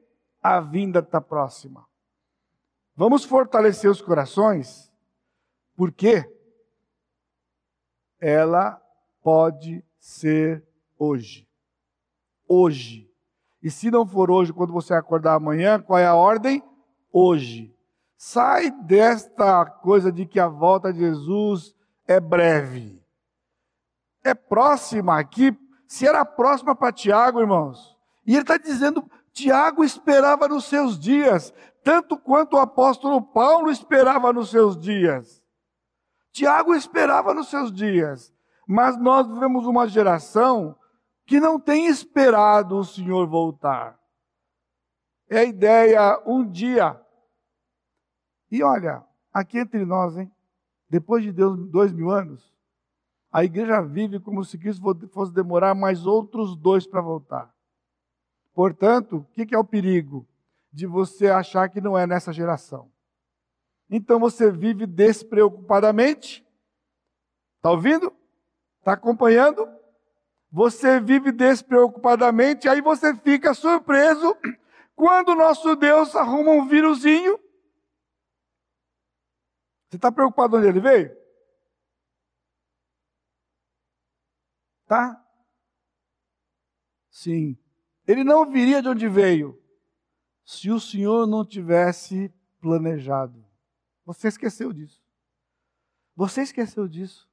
[0.42, 1.86] a vinda está próxima.
[2.94, 4.92] Vamos fortalecer os corações,
[5.74, 6.24] porque
[8.20, 8.80] ela
[9.22, 10.64] pode ser
[10.98, 11.48] hoje.
[12.48, 13.10] Hoje.
[13.66, 16.62] E se não for hoje, quando você acordar amanhã, qual é a ordem?
[17.12, 17.74] Hoje.
[18.16, 21.74] Sai desta coisa de que a volta de Jesus
[22.06, 23.02] é breve.
[24.22, 25.52] é próxima aqui,
[25.88, 27.98] se era próxima para Tiago, irmãos.
[28.24, 31.52] E ele está dizendo, Tiago esperava nos seus dias,
[31.82, 35.42] tanto quanto o apóstolo Paulo esperava nos seus dias.
[36.30, 38.32] Tiago esperava nos seus dias,
[38.64, 40.76] mas nós vivemos uma geração
[41.26, 43.98] que não tem esperado o Senhor voltar.
[45.28, 47.00] É a ideia um dia.
[48.50, 50.30] E olha, aqui entre nós, hein?
[50.88, 52.54] Depois de Deus, dois mil anos,
[53.32, 57.52] a igreja vive como se Cristo fosse demorar mais outros dois para voltar.
[58.54, 60.26] Portanto, o que é o perigo?
[60.72, 62.90] De você achar que não é nessa geração.
[63.90, 66.46] Então você vive despreocupadamente.
[67.56, 68.12] Está ouvindo?
[68.78, 69.68] Está acompanhando?
[70.56, 74.34] Você vive despreocupadamente, aí você fica surpreso
[74.94, 77.38] quando o nosso Deus arruma um vírusinho.
[79.86, 81.14] Você está preocupado onde ele veio?
[84.86, 85.22] Tá?
[87.10, 87.58] Sim.
[88.06, 89.62] Ele não viria de onde veio
[90.42, 93.44] se o Senhor não tivesse planejado.
[94.06, 95.04] Você esqueceu disso.
[96.14, 97.25] Você esqueceu disso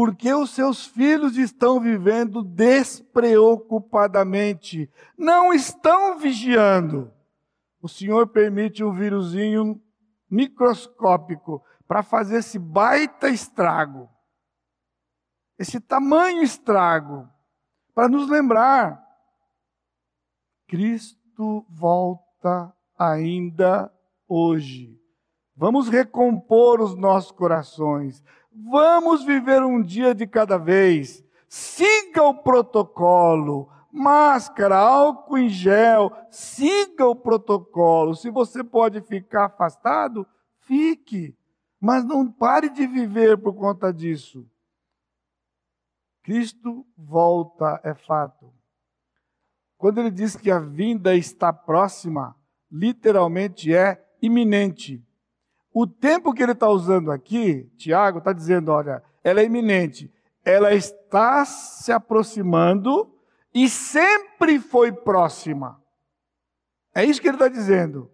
[0.00, 7.12] porque os seus filhos estão vivendo despreocupadamente, não estão vigiando.
[7.82, 9.78] O Senhor permite um vírusinho
[10.30, 14.08] microscópico para fazer esse baita estrago,
[15.58, 17.28] esse tamanho estrago,
[17.94, 19.06] para nos lembrar:
[20.66, 23.92] Cristo volta ainda
[24.26, 24.98] hoje.
[25.54, 28.24] Vamos recompor os nossos corações.
[28.52, 31.24] Vamos viver um dia de cada vez.
[31.48, 33.68] Siga o protocolo.
[33.92, 38.14] Máscara, álcool em gel, siga o protocolo.
[38.14, 40.26] Se você pode ficar afastado,
[40.60, 41.36] fique.
[41.80, 44.46] Mas não pare de viver por conta disso.
[46.22, 48.52] Cristo volta, é fato.
[49.76, 52.36] Quando ele diz que a vinda está próxima,
[52.70, 55.02] literalmente é iminente.
[55.72, 60.12] O tempo que ele está usando aqui, Tiago está dizendo: olha, ela é iminente,
[60.44, 63.12] ela está se aproximando
[63.54, 65.80] e sempre foi próxima.
[66.94, 68.10] É isso que ele está dizendo.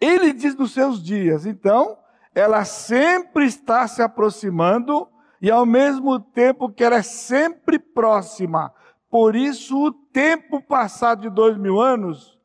[0.00, 1.98] Ele diz nos seus dias, então,
[2.34, 5.08] ela sempre está se aproximando
[5.40, 8.72] e ao mesmo tempo que ela é sempre próxima.
[9.10, 12.38] Por isso, o tempo passado de dois mil anos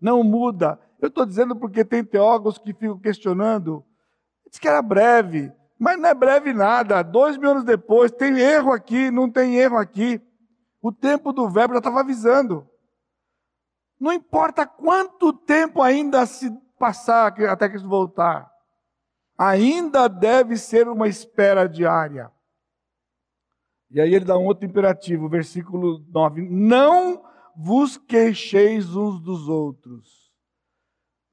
[0.00, 0.78] não muda.
[1.00, 3.84] Eu estou dizendo porque tem teólogos que ficam questionando
[4.54, 7.02] Diz que era breve, mas não é breve nada.
[7.02, 10.22] Dois mil anos depois, tem erro aqui, não tem erro aqui.
[10.80, 12.64] O tempo do verbo já estava avisando.
[13.98, 18.48] Não importa quanto tempo ainda se passar até que isso voltar,
[19.36, 22.30] ainda deve ser uma espera diária.
[23.90, 27.24] E aí ele dá um outro imperativo, versículo 9: Não
[27.56, 30.23] vos queixeis uns dos outros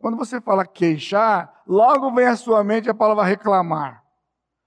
[0.01, 4.03] quando você fala queixar, logo vem à sua mente a palavra reclamar.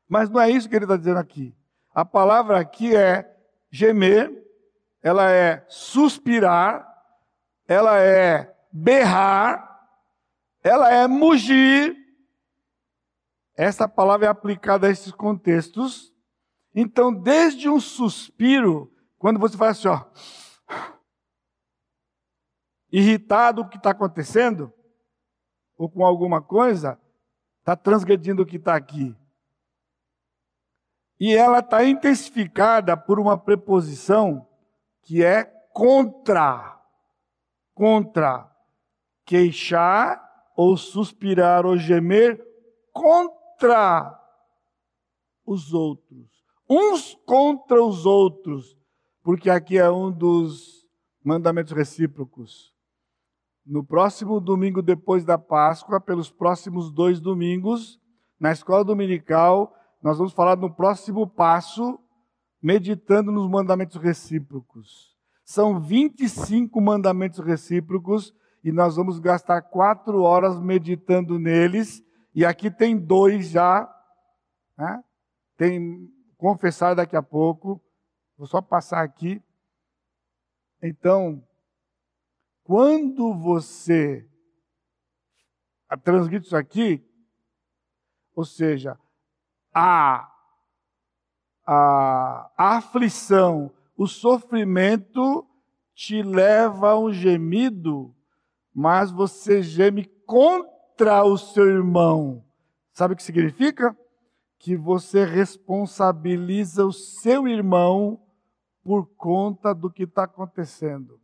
[0.08, 1.54] Mas não é isso que ele está dizendo aqui.
[1.92, 3.30] A palavra aqui é
[3.70, 4.32] gemer,
[5.02, 6.86] ela é suspirar,
[7.68, 9.88] ela é berrar,
[10.62, 11.96] ela é mugir.
[13.56, 16.12] Essa palavra é aplicada a esses contextos.
[16.74, 20.04] Então, desde um suspiro, quando você faz assim, ó,
[22.90, 24.73] irritado o que está acontecendo,
[25.76, 26.98] ou com alguma coisa,
[27.60, 29.14] está transgredindo o que está aqui.
[31.18, 34.46] E ela está intensificada por uma preposição
[35.02, 36.78] que é contra.
[37.74, 38.50] Contra.
[39.24, 40.22] Queixar
[40.56, 42.44] ou suspirar ou gemer
[42.92, 44.20] contra
[45.46, 46.28] os outros.
[46.68, 48.76] Uns contra os outros.
[49.22, 50.86] Porque aqui é um dos
[51.24, 52.73] mandamentos recíprocos
[53.66, 58.00] no próximo domingo depois da Páscoa, pelos próximos dois domingos,
[58.38, 61.98] na escola dominical, nós vamos falar no próximo passo,
[62.62, 65.14] meditando nos mandamentos recíprocos.
[65.44, 72.02] São 25 mandamentos recíprocos e nós vamos gastar quatro horas meditando neles.
[72.34, 73.88] E aqui tem dois já,
[74.76, 75.02] né?
[75.56, 77.82] tem confessar daqui a pouco.
[78.36, 79.42] Vou só passar aqui.
[80.82, 81.42] Então,
[82.64, 84.28] quando você
[86.02, 87.00] transgride isso aqui,
[88.34, 88.98] ou seja,
[89.72, 90.28] a,
[91.64, 95.46] a, a aflição, o sofrimento
[95.94, 98.12] te leva a um gemido,
[98.74, 102.44] mas você geme contra o seu irmão.
[102.92, 103.96] Sabe o que significa?
[104.64, 108.18] que você responsabiliza o seu irmão
[108.82, 111.20] por conta do que está acontecendo.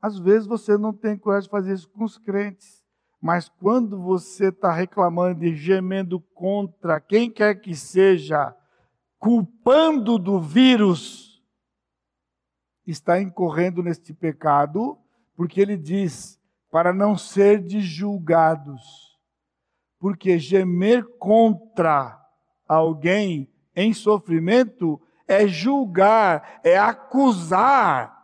[0.00, 2.82] Às vezes você não tem coragem de fazer isso com os crentes,
[3.20, 8.54] mas quando você está reclamando e gemendo contra quem quer que seja,
[9.18, 11.42] culpando do vírus,
[12.86, 14.98] está incorrendo neste pecado,
[15.36, 16.40] porque ele diz:
[16.70, 19.10] para não ser julgados.
[19.98, 22.18] Porque gemer contra
[22.66, 28.19] alguém em sofrimento é julgar, é acusar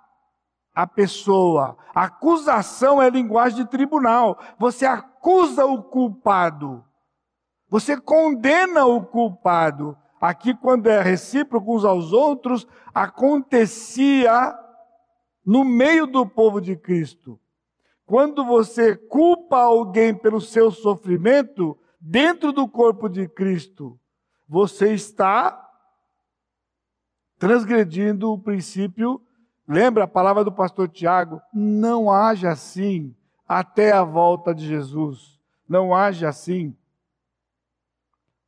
[0.77, 1.79] a pessoa.
[1.95, 4.39] acusação é linguagem de tribunal.
[4.59, 6.85] Você acusa o culpado.
[7.71, 9.97] Você condena o culpado.
[10.21, 14.55] Aqui, quando é recíproco uns aos outros, acontecia
[15.45, 17.41] no meio do povo de Cristo.
[18.05, 23.99] Quando você culpa alguém pelo seu sofrimento, dentro do corpo de Cristo,
[24.47, 25.67] você está
[27.39, 29.26] transgredindo o princípio.
[29.69, 31.41] Lembra a palavra do pastor Tiago?
[31.53, 33.15] Não haja assim
[33.49, 35.41] até a volta de Jesus.
[35.69, 36.77] Não haja assim.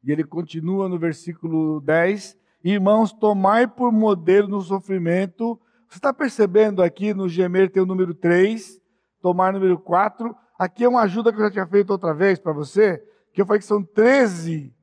[0.04, 5.60] E ele continua no versículo 10: Irmãos, tomai por modelo no sofrimento.
[5.88, 8.78] Você está percebendo aqui no gemer tem o número 3
[9.20, 10.34] tomar número 4.
[10.58, 13.02] Aqui é uma ajuda que eu já tinha feito outra vez para você,
[13.32, 14.74] que eu falei que são 13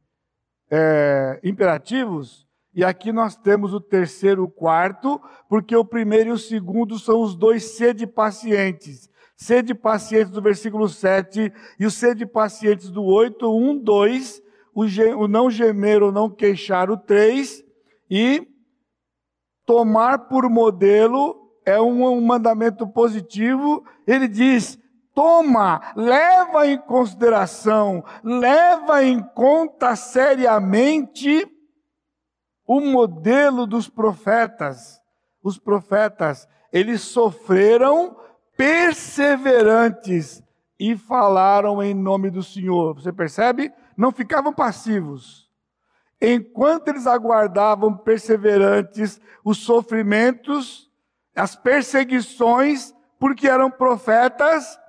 [0.69, 2.44] é, imperativos,
[2.75, 6.99] e aqui nós temos o terceiro e o quarto, porque o primeiro e o segundo
[6.99, 9.09] são os dois sede pacientes.
[9.37, 15.49] Sede pacientes do versículo 7 e o sede pacientes do 8, 1, 2, o, não
[15.49, 17.63] gemer ou não queixar o 3,
[18.11, 18.45] e
[19.65, 24.77] tomar por modelo é um, um mandamento positivo, ele diz:
[25.13, 31.54] toma, leva em consideração, leva em conta seriamente
[32.65, 35.01] o modelo dos profetas.
[35.43, 38.17] Os profetas, eles sofreram
[38.57, 40.43] perseverantes
[40.79, 42.95] e falaram em nome do Senhor.
[42.95, 43.71] Você percebe?
[43.95, 45.45] Não ficavam passivos.
[46.19, 50.89] Enquanto eles aguardavam perseverantes os sofrimentos,
[51.35, 54.79] as perseguições, porque eram profetas,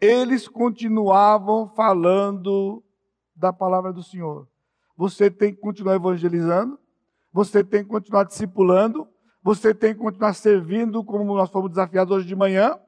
[0.00, 2.82] eles continuavam falando
[3.36, 4.48] da palavra do Senhor.
[4.96, 6.79] Você tem que continuar evangelizando,
[7.32, 9.08] você tem que continuar discipulando,
[9.42, 12.78] você tem que continuar servindo, como nós fomos desafiados hoje de manhã,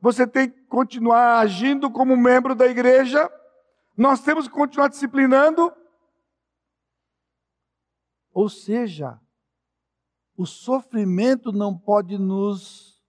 [0.00, 3.30] você tem que continuar agindo como membro da igreja,
[3.96, 5.72] nós temos que continuar disciplinando.
[8.32, 9.18] Ou seja,
[10.36, 13.00] o sofrimento não pode nos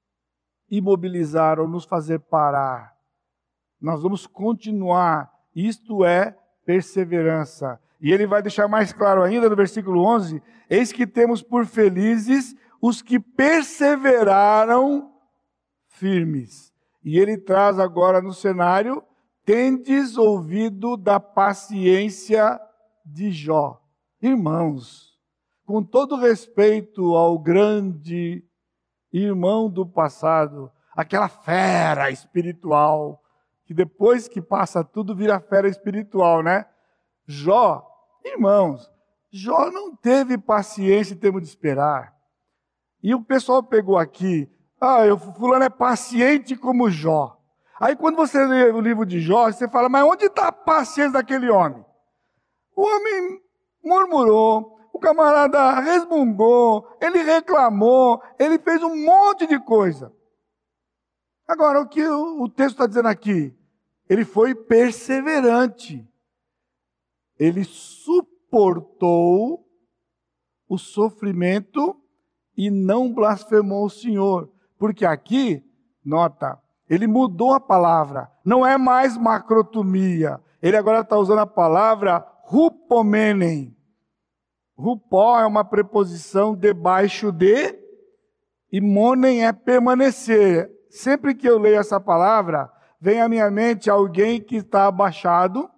[0.70, 2.96] imobilizar ou nos fazer parar.
[3.82, 5.32] Nós vamos continuar.
[5.56, 7.80] Isto é perseverança.
[8.00, 12.56] E ele vai deixar mais claro ainda no versículo 11: Eis que temos por felizes
[12.82, 15.12] os que perseveraram
[15.88, 16.74] firmes.
[17.04, 19.04] E ele traz agora no cenário:
[19.44, 22.60] tendes ouvido da paciência
[23.06, 23.82] de Jó.
[24.22, 25.18] Irmãos,
[25.66, 28.44] com todo respeito ao grande
[29.12, 33.22] irmão do passado, aquela fera espiritual,
[33.66, 36.66] que depois que passa tudo vira fera espiritual, né?
[37.28, 37.86] Jó,
[38.24, 38.90] irmãos,
[39.32, 42.16] Jó não teve paciência em termos de esperar.
[43.02, 44.50] E o pessoal pegou aqui,
[44.80, 47.40] ah, eu, fulano é paciente como Jó.
[47.80, 51.14] Aí quando você lê o livro de Jó, você fala, mas onde está a paciência
[51.14, 51.84] daquele homem?
[52.76, 53.42] O homem
[53.84, 60.14] murmurou, o camarada resmungou, ele reclamou, ele fez um monte de coisa.
[61.48, 63.54] Agora, o que o texto está dizendo aqui?
[64.10, 66.08] Ele foi perseverante.
[67.40, 69.66] Ele suportou
[70.68, 71.96] o sofrimento
[72.58, 74.50] e não blasfemou o Senhor.
[74.78, 75.64] Porque aqui,
[76.04, 76.60] nota,
[76.90, 78.32] ele mudou a palavra.
[78.44, 80.40] Não é mais macrotomia.
[80.62, 83.76] Ele agora está usando a palavra rupomenem.
[84.78, 87.80] Rupó é uma preposição debaixo de,
[88.72, 90.70] e monem é permanecer.
[90.90, 92.70] Sempre que eu leio essa palavra,
[93.00, 95.70] vem à minha mente alguém que está abaixado,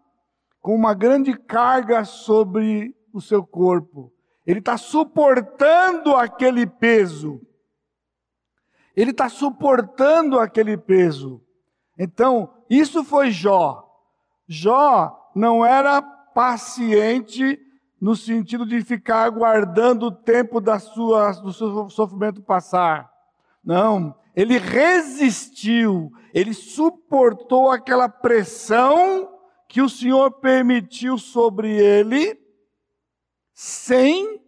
[0.68, 4.12] com uma grande carga sobre o seu corpo.
[4.46, 7.40] Ele está suportando aquele peso.
[8.94, 11.42] Ele está suportando aquele peso.
[11.98, 13.82] Então, isso foi Jó.
[14.46, 17.58] Jó não era paciente
[18.02, 23.10] no sentido de ficar aguardando o tempo da sua, do seu sofrimento passar.
[23.64, 29.37] Não, ele resistiu, ele suportou aquela pressão
[29.68, 32.40] que o Senhor permitiu sobre ele,
[33.54, 34.42] sem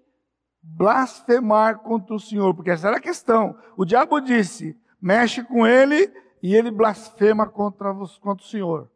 [0.62, 3.58] blasfemar contra o Senhor, porque essa era a questão.
[3.76, 6.12] O diabo disse: mexe com ele
[6.42, 8.90] e ele blasfema contra, contra o Senhor.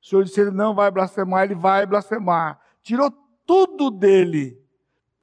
[0.00, 2.60] O Senhor disse: ele não vai blasfemar, ele vai blasfemar.
[2.82, 3.10] Tirou
[3.44, 4.62] tudo dele,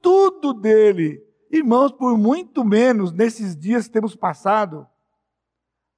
[0.02, 1.24] tudo dele.
[1.50, 4.86] Irmãos, por muito menos nesses dias que temos passado,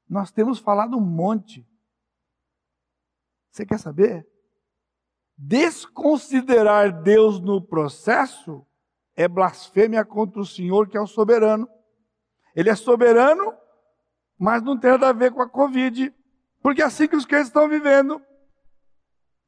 [0.08, 1.66] nós temos falado um monte.
[3.50, 4.28] Você quer saber?
[5.36, 8.66] Desconsiderar Deus no processo
[9.14, 11.68] é blasfêmia contra o Senhor, que é o soberano.
[12.54, 13.54] Ele é soberano,
[14.38, 16.14] mas não tem nada a ver com a Covid,
[16.62, 18.20] porque é assim que os crentes estão vivendo.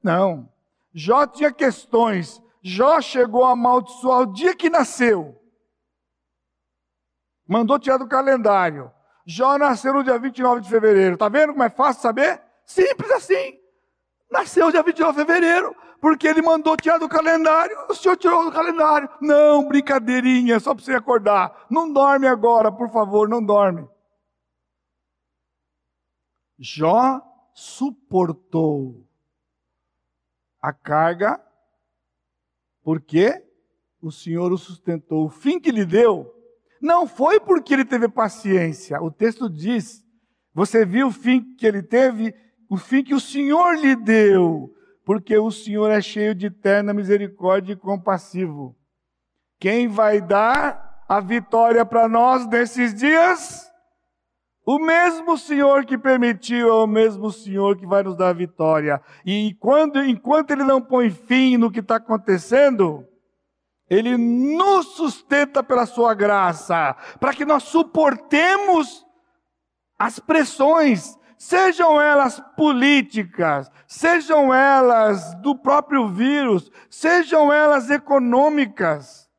[0.02, 0.50] Não.
[0.92, 2.42] Jó tinha questões.
[2.62, 5.40] Jó chegou a amaldiçoar o dia que nasceu.
[7.46, 8.90] Mandou tirar do calendário.
[9.24, 11.14] Jó nasceu no dia 29 de fevereiro.
[11.14, 12.42] Está vendo como é fácil saber?
[12.64, 13.57] Simples assim.
[14.30, 18.52] Nasceu dia 29 de fevereiro porque ele mandou tirar do calendário, o senhor tirou do
[18.52, 19.08] calendário.
[19.20, 21.66] Não, brincadeirinha, só para você acordar.
[21.68, 23.88] Não dorme agora, por favor, não dorme.
[26.58, 27.20] Jó
[27.52, 29.06] suportou
[30.60, 31.40] a carga,
[32.82, 33.44] porque
[34.00, 35.26] o Senhor o sustentou.
[35.26, 36.34] O fim que lhe deu
[36.80, 39.00] não foi porque ele teve paciência.
[39.00, 40.04] O texto diz:
[40.52, 42.34] você viu o fim que ele teve,
[42.68, 44.74] o fim que o Senhor lhe deu
[45.08, 48.76] porque o Senhor é cheio de eterna misericórdia e compassivo.
[49.58, 53.72] Quem vai dar a vitória para nós nesses dias?
[54.66, 59.00] O mesmo Senhor que permitiu é o mesmo Senhor que vai nos dar a vitória.
[59.24, 63.02] E quando, enquanto Ele não põe fim no que está acontecendo,
[63.88, 69.06] Ele nos sustenta pela Sua graça, para que nós suportemos
[69.98, 79.30] as pressões, sejam elas políticas, sejam elas do próprio vírus, sejam elas econômicas.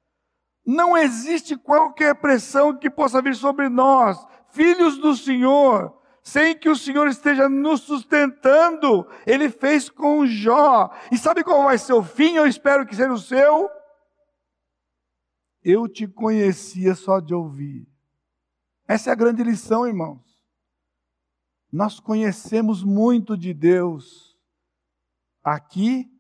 [0.65, 5.93] Não existe qualquer pressão que possa vir sobre nós, filhos do Senhor,
[6.23, 9.07] sem que o Senhor esteja nos sustentando.
[9.25, 10.91] Ele fez com Jó.
[11.11, 12.35] E sabe qual vai ser o fim?
[12.35, 13.69] Eu espero que seja o seu.
[15.63, 17.87] Eu te conhecia só de ouvir.
[18.87, 20.28] Essa é a grande lição, irmãos.
[21.71, 24.37] Nós conhecemos muito de Deus
[25.43, 26.11] aqui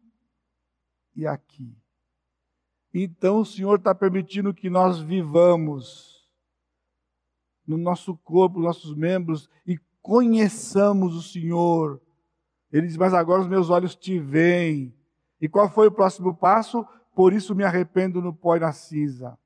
[1.15, 1.75] e aqui.
[2.93, 6.27] Então o Senhor está permitindo que nós vivamos
[7.65, 12.01] no nosso corpo, nossos membros e conheçamos o Senhor.
[12.71, 14.93] Ele diz: Mas agora os meus olhos te veem.
[15.41, 16.85] E qual foi o próximo passo?
[17.15, 19.37] Por isso me arrependo no pó e na cinza.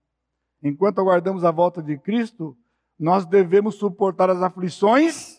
[0.62, 2.58] Enquanto aguardamos a volta de Cristo,
[2.98, 5.33] nós devemos suportar as aflições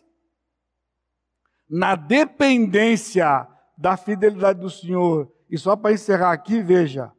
[1.68, 5.30] na dependência da fidelidade do Senhor.
[5.50, 7.12] E só para encerrar aqui, veja: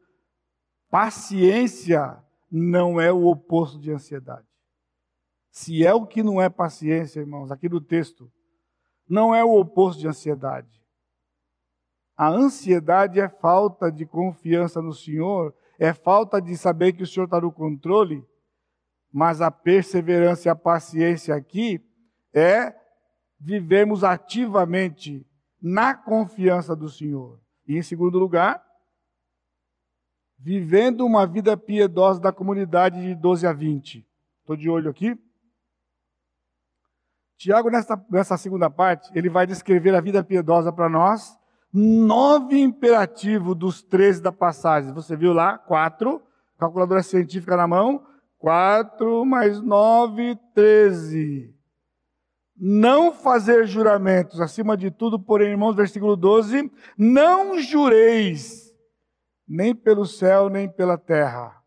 [0.90, 2.18] paciência
[2.52, 4.48] não é o oposto de ansiedade.
[5.52, 8.32] Se é o que não é paciência, irmãos, aqui no texto,
[9.08, 10.84] não é o oposto de ansiedade.
[12.18, 17.26] A ansiedade é falta de confiança no Senhor, é falta de saber que o Senhor
[17.26, 18.26] está no controle,
[19.12, 21.82] mas a perseverança e a paciência aqui
[22.34, 22.74] é
[23.40, 25.26] vivemos ativamente
[25.62, 27.40] na confiança do Senhor.
[27.68, 28.64] E em segundo lugar,
[30.38, 34.06] vivendo uma vida piedosa da comunidade de 12 a 20.
[34.42, 35.18] Estou de olho aqui.
[37.38, 41.38] Tiago, nessa, nessa segunda parte, ele vai descrever a vida piedosa para nós.
[41.74, 44.94] Nove imperativos dos 13 da passagem.
[44.94, 45.58] Você viu lá?
[45.58, 46.22] Quatro.
[46.58, 48.06] Calculadora científica na mão.
[48.38, 51.55] Quatro mais nove, treze
[52.58, 58.74] não fazer juramentos, acima de tudo, porém, irmãos, versículo 12, não jureis,
[59.48, 61.62] nem pelo céu, nem pela terra.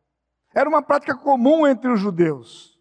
[0.54, 2.78] Era uma prática comum entre os judeus.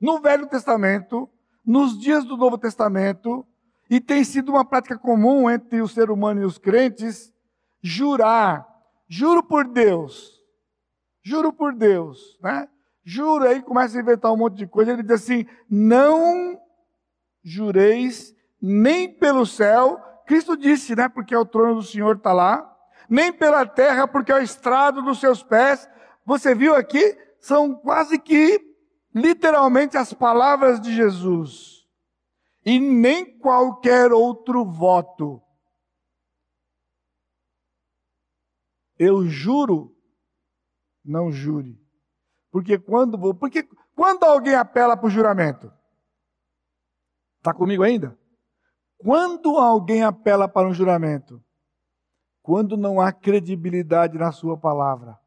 [0.00, 1.28] No Velho Testamento,
[1.64, 3.44] nos dias do Novo Testamento,
[3.90, 7.32] e tem sido uma prática comum entre o ser humano e os crentes,
[7.82, 8.66] jurar.
[9.08, 10.38] Juro por Deus.
[11.22, 12.68] Juro por Deus, né?
[13.02, 14.92] Juro aí, começa a inventar um monte de coisa.
[14.92, 16.60] Ele diz assim: não
[17.48, 21.08] jureis nem pelo céu, Cristo disse, né?
[21.08, 22.76] Porque o trono do Senhor está lá,
[23.08, 25.88] nem pela terra, porque é o estrado dos seus pés.
[26.24, 27.16] Você viu aqui?
[27.40, 28.60] São quase que
[29.14, 31.86] literalmente as palavras de Jesus.
[32.64, 35.40] E nem qualquer outro voto.
[38.98, 39.96] Eu juro,
[41.04, 41.80] não jure.
[42.50, 45.72] Porque quando, porque quando alguém apela para o juramento?
[47.38, 48.16] Está comigo ainda?
[48.98, 51.42] Quando alguém apela para um juramento,
[52.48, 55.18] quando não há credibilidade na sua palavra.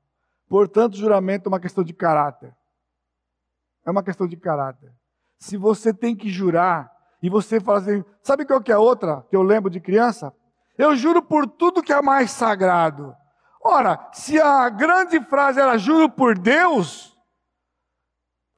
[0.50, 2.52] Portanto, juramento é uma questão de caráter.
[3.86, 4.92] É uma questão de caráter.
[5.38, 6.92] Se você tem que jurar
[7.22, 10.34] e você fala assim, sabe qual que é outra que eu lembro de criança?
[10.76, 13.16] Eu juro por tudo que é mais sagrado.
[13.64, 17.11] Ora, se a grande frase era juro por Deus,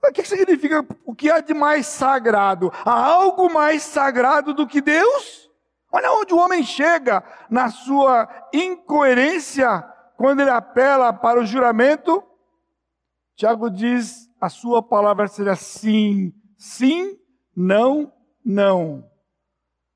[0.09, 2.71] o que significa o que há de mais sagrado?
[2.85, 5.49] Há algo mais sagrado do que Deus?
[5.91, 9.81] Olha onde o homem chega na sua incoerência
[10.17, 12.23] quando ele apela para o juramento.
[13.35, 17.17] Tiago diz: a sua palavra será sim, sim,
[17.55, 18.11] não,
[18.43, 19.09] não.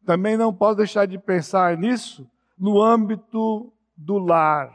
[0.06, 4.72] Também não posso deixar de pensar nisso no âmbito do lar.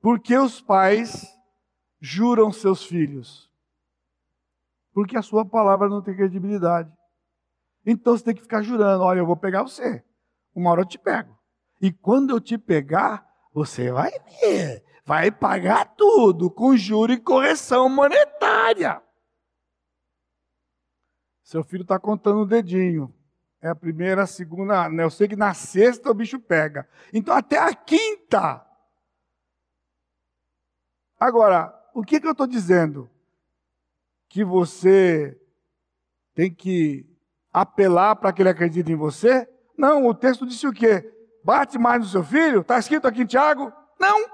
[0.00, 1.26] Por que os pais
[2.00, 3.50] juram seus filhos?
[4.92, 6.92] Porque a sua palavra não tem credibilidade.
[7.84, 10.04] Então você tem que ficar jurando: olha, eu vou pegar você.
[10.54, 11.38] Uma hora eu te pego.
[11.80, 14.84] E quando eu te pegar, você vai ver.
[15.04, 19.02] Vai pagar tudo com juro e correção monetária.
[21.42, 23.12] Seu filho está contando o dedinho.
[23.60, 24.88] É a primeira, a segunda.
[24.88, 25.02] Né?
[25.02, 26.88] Eu sei que na sexta o bicho pega.
[27.12, 28.64] Então até a quinta.
[31.18, 33.10] Agora, o que, que eu estou dizendo?
[34.28, 35.38] Que você
[36.34, 37.06] tem que
[37.52, 39.48] apelar para que ele acredite em você?
[39.76, 41.10] Não, o texto disse o quê?
[41.44, 42.60] Bate mais no seu filho?
[42.60, 43.72] Está escrito aqui em Tiago?
[43.98, 44.26] Não.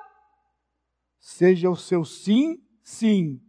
[1.19, 3.41] Seja o seu sim, sim,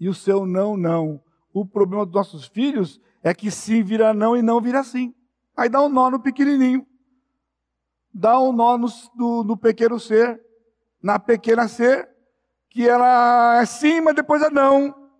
[0.00, 1.22] e o seu não, não.
[1.52, 5.14] O problema dos nossos filhos é que sim vira não e não vira sim.
[5.56, 6.86] Aí dá um nó no pequenininho.
[8.14, 10.40] Dá um nó no, no, no pequeno ser,
[11.02, 12.08] na pequena ser,
[12.78, 15.10] que ela é sim, mas depois é não.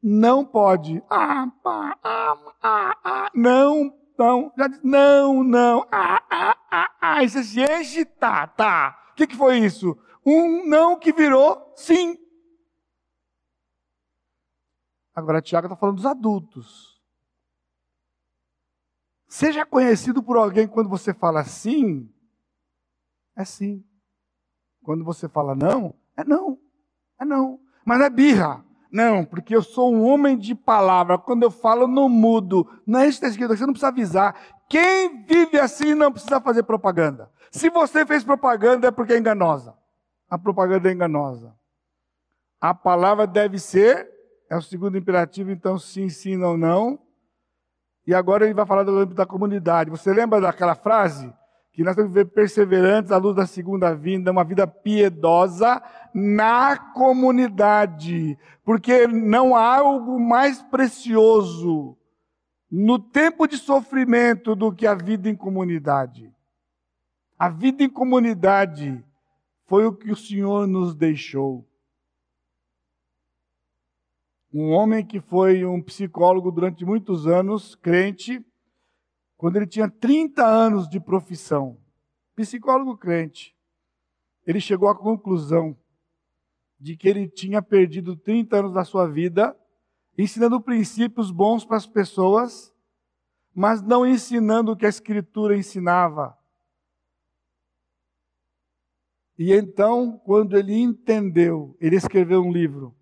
[0.00, 1.02] Não pode.
[1.10, 7.24] Ah, pá, ah, ah, ah, não, não, já disse, não, não, ah, ah, ah, ah.
[7.24, 9.10] E se tá, tá.
[9.10, 9.98] O que, que foi isso?
[10.24, 12.16] Um não que virou sim.
[15.12, 17.02] Agora, Tiago está falando dos adultos.
[19.26, 22.08] Seja conhecido por alguém quando você fala sim,
[23.36, 23.84] é sim.
[24.86, 26.56] Quando você fala não, é não.
[27.20, 27.58] É não.
[27.84, 28.64] Mas não é birra.
[28.88, 31.18] Não, porque eu sou um homem de palavra.
[31.18, 32.64] Quando eu falo, não mudo.
[32.86, 33.58] Não é isso que está escrito.
[33.58, 34.36] Você não precisa avisar.
[34.68, 37.28] Quem vive assim não precisa fazer propaganda.
[37.50, 39.74] Se você fez propaganda, é porque é enganosa.
[40.30, 41.52] A propaganda é enganosa.
[42.60, 44.08] A palavra deve ser,
[44.48, 46.96] é o segundo imperativo, então sim, sim, não, não.
[48.06, 49.90] E agora ele vai falar do âmbito da comunidade.
[49.90, 51.34] Você lembra daquela frase?
[51.76, 55.80] Que nós temos que viver perseverantes à luz da segunda vinda, uma vida piedosa
[56.12, 58.36] na comunidade.
[58.64, 61.96] Porque não há algo mais precioso
[62.68, 66.34] no tempo de sofrimento do que a vida em comunidade.
[67.38, 69.04] A vida em comunidade
[69.66, 71.64] foi o que o Senhor nos deixou
[74.58, 78.42] um homem que foi um psicólogo durante muitos anos, crente,
[79.36, 81.78] quando ele tinha 30 anos de profissão,
[82.34, 83.56] psicólogo crente,
[84.46, 85.76] ele chegou à conclusão
[86.78, 89.56] de que ele tinha perdido 30 anos da sua vida
[90.18, 92.72] ensinando princípios bons para as pessoas,
[93.54, 96.36] mas não ensinando o que a Escritura ensinava.
[99.38, 102.94] E então, quando ele entendeu, ele escreveu um livro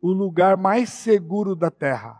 [0.00, 2.19] o lugar mais seguro da terra.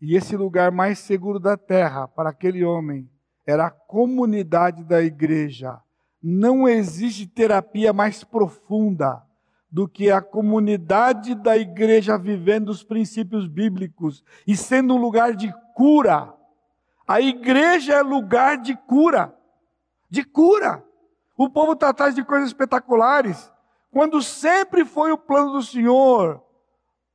[0.00, 3.08] E esse lugar mais seguro da terra para aquele homem
[3.46, 5.78] era a comunidade da igreja.
[6.22, 9.22] Não existe terapia mais profunda
[9.70, 15.52] do que a comunidade da igreja vivendo os princípios bíblicos e sendo um lugar de
[15.74, 16.32] cura.
[17.06, 19.34] A igreja é lugar de cura.
[20.08, 20.82] De cura.
[21.36, 23.50] O povo está atrás de coisas espetaculares
[23.90, 26.42] quando sempre foi o plano do Senhor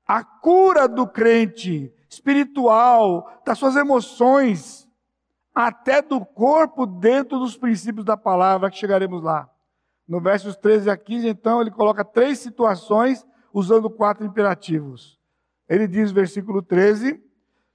[0.08, 4.90] a cura do crente espiritual, das suas emoções,
[5.54, 9.50] até do corpo dentro dos princípios da palavra, que chegaremos lá.
[10.08, 15.20] No versos 13 a 15, então, ele coloca três situações usando quatro imperativos.
[15.68, 17.22] Ele diz, versículo 13: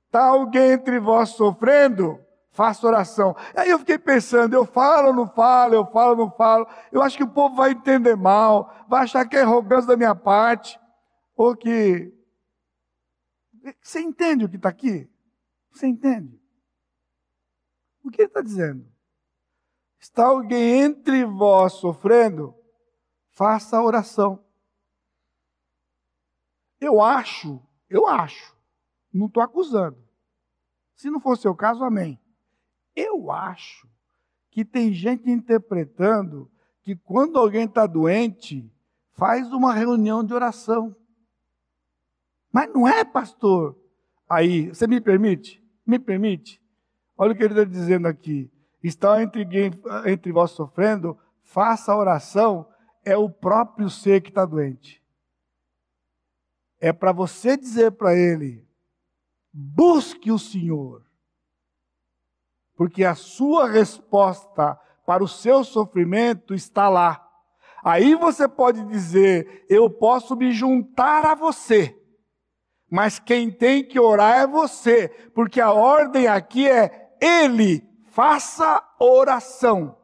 [0.07, 2.21] Está alguém entre vós sofrendo?
[2.53, 3.35] faça oração.
[3.55, 6.67] Aí eu fiquei pensando, eu falo não falo, eu falo não falo.
[6.93, 10.15] Eu acho que o povo vai entender mal, vai achar que é arrogância da minha
[10.15, 10.79] parte,
[11.37, 12.13] ou que.
[13.83, 15.09] Você entende o que está aqui?
[15.71, 16.41] Você entende?
[18.03, 18.91] O que ele está dizendo?
[19.99, 22.55] Está alguém entre vós sofrendo?
[23.31, 24.45] Faça a oração.
[26.81, 28.57] Eu acho, eu acho,
[29.13, 30.03] não estou acusando.
[30.95, 32.19] Se não for seu caso, amém.
[32.97, 33.87] Eu acho
[34.51, 36.51] que tem gente interpretando
[36.83, 38.71] que quando alguém está doente,
[39.13, 40.97] faz uma reunião de oração.
[42.53, 43.77] Mas não é, pastor.
[44.29, 45.63] Aí, você me permite?
[45.87, 46.61] Me permite?
[47.17, 48.51] Olha o que ele está dizendo aqui.
[48.83, 49.47] Está entre,
[50.07, 52.67] entre vós sofrendo, faça a oração,
[53.05, 55.03] é o próprio ser que está doente.
[56.81, 58.67] É para você dizer para ele:
[59.53, 61.05] busque o Senhor,
[62.75, 67.27] porque a sua resposta para o seu sofrimento está lá.
[67.85, 72.00] Aí você pode dizer: eu posso me juntar a você.
[72.91, 79.97] Mas quem tem que orar é você, porque a ordem aqui é ele faça oração.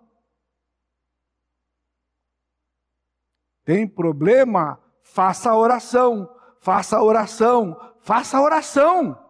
[3.65, 4.81] Tem problema?
[5.03, 9.27] Faça oração, faça oração, faça oração.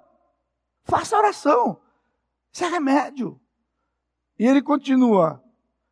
[0.86, 1.80] Faça oração.
[2.52, 3.40] Isso é remédio.
[4.38, 5.42] E ele continua: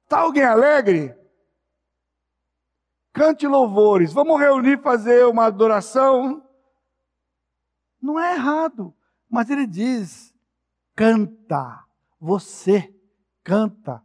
[0.04, 1.14] Está alguém alegre?
[3.12, 4.12] Cante louvores.
[4.12, 6.43] Vamos reunir, fazer uma adoração.
[8.04, 8.94] Não é errado.
[9.30, 10.34] Mas ele diz:
[10.94, 11.82] canta.
[12.20, 12.94] Você
[13.42, 14.04] canta.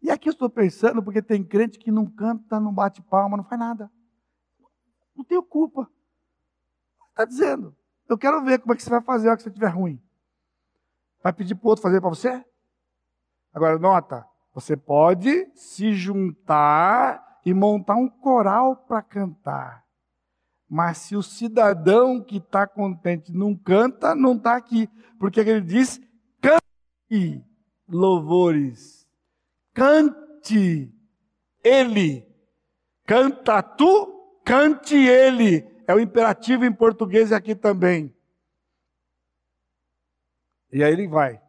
[0.00, 3.42] E aqui eu estou pensando, porque tem crente que não canta, não bate palma, não
[3.42, 3.90] faz nada.
[5.16, 5.90] Não tenho culpa.
[7.10, 7.76] Está dizendo.
[8.08, 10.00] Eu quero ver como é que você vai fazer a hora que você estiver ruim.
[11.20, 12.44] Vai pedir para o outro fazer para você?
[13.52, 14.24] Agora, nota,
[14.54, 19.84] você pode se juntar e montar um coral para cantar.
[20.70, 24.88] Mas se o cidadão que está contente não canta, não está aqui.
[25.18, 26.00] Porque ele diz:
[26.40, 27.44] cante
[27.88, 29.04] louvores.
[29.74, 30.94] Cante
[31.64, 32.24] ele.
[33.04, 35.68] Canta tu, cante ele.
[35.88, 38.14] É o imperativo em português aqui também.
[40.72, 41.42] E aí ele vai.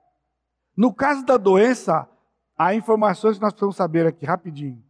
[0.76, 2.10] No caso da doença,
[2.58, 4.84] há informações que nós precisamos saber aqui rapidinho.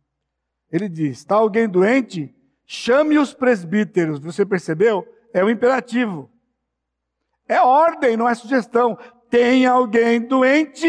[0.72, 2.34] Ele diz: está alguém doente?
[2.74, 4.18] Chame os presbíteros.
[4.20, 5.06] Você percebeu?
[5.34, 6.32] É o imperativo.
[7.46, 8.98] É ordem, não é sugestão.
[9.30, 10.88] Tem alguém doente?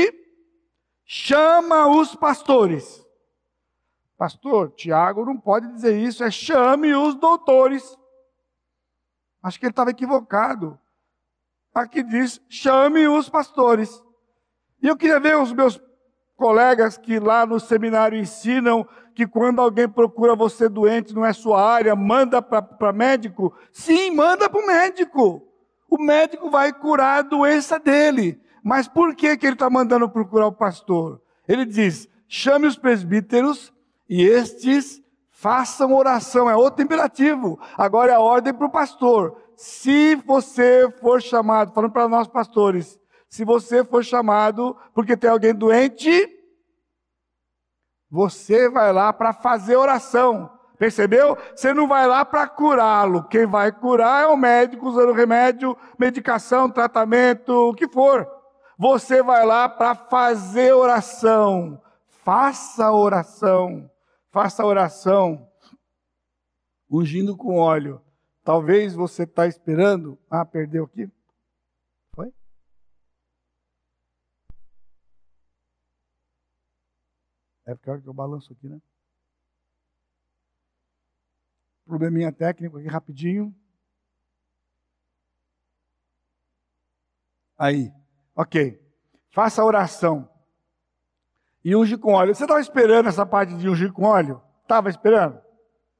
[1.04, 3.04] Chama os pastores.
[4.16, 7.98] Pastor, Tiago não pode dizer isso, é chame os doutores.
[9.42, 10.78] Acho que ele estava equivocado.
[11.74, 14.00] Aqui diz: chame os pastores.
[14.80, 15.82] E eu queria ver os meus
[16.42, 18.84] colegas que lá no seminário ensinam
[19.14, 23.54] que quando alguém procura você doente, não é sua área, manda para médico.
[23.70, 25.46] Sim, manda para o médico.
[25.88, 28.40] O médico vai curar a doença dele.
[28.60, 31.22] Mas por que, que ele está mandando procurar o pastor?
[31.46, 33.72] Ele diz: chame os presbíteros
[34.08, 36.50] e estes façam oração.
[36.50, 37.56] É outro imperativo.
[37.78, 39.36] Agora é a ordem para o pastor.
[39.54, 42.98] Se você for chamado, falando para nós pastores,
[43.32, 46.28] se você for chamado porque tem alguém doente,
[48.10, 50.50] você vai lá para fazer oração.
[50.78, 51.38] Percebeu?
[51.56, 53.26] Você não vai lá para curá-lo.
[53.28, 58.28] Quem vai curar é o médico usando remédio, medicação, tratamento, o que for.
[58.76, 61.80] Você vai lá para fazer oração.
[62.22, 63.90] Faça oração.
[64.30, 65.48] Faça oração.
[66.90, 67.98] Ungindo com óleo.
[68.44, 70.18] Talvez você está esperando.
[70.28, 71.10] Ah, perdeu aqui?
[72.14, 72.30] Foi?
[77.72, 78.80] É porque que eu balanço aqui, né?
[81.86, 83.54] Probleminha técnico aqui rapidinho.
[87.58, 87.92] Aí.
[88.34, 88.80] Ok.
[89.30, 90.28] Faça a oração.
[91.64, 92.34] E unge com óleo.
[92.34, 94.42] Você estava esperando essa parte de ungir com óleo?
[94.62, 95.40] Estava esperando?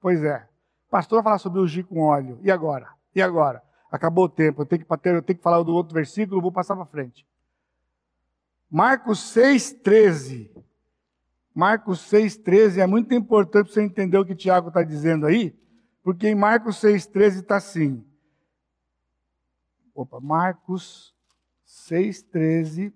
[0.01, 0.49] Pois é.
[0.91, 2.39] Pastor vai falar sobre ungir com óleo.
[2.43, 2.93] E agora?
[3.15, 3.63] E agora?
[3.91, 4.63] Acabou o tempo.
[4.63, 7.27] Eu tenho que, eu tenho que falar do outro versículo, vou passar para frente.
[8.71, 10.51] Marcos 6, 13.
[11.55, 15.55] Marcos 6, 13 é muito importante para você entender o que Tiago está dizendo aí,
[16.03, 18.05] porque em Marcos 6, 13 está assim.
[19.95, 21.15] Opa, Marcos
[21.67, 22.93] 6,13.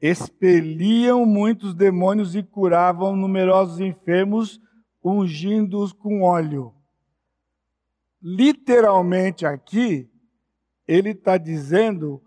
[0.00, 4.60] Expeliam muitos demônios e curavam numerosos enfermos,
[5.02, 6.74] ungindo-os com óleo.
[8.20, 10.10] Literalmente aqui,
[10.86, 12.20] ele está dizendo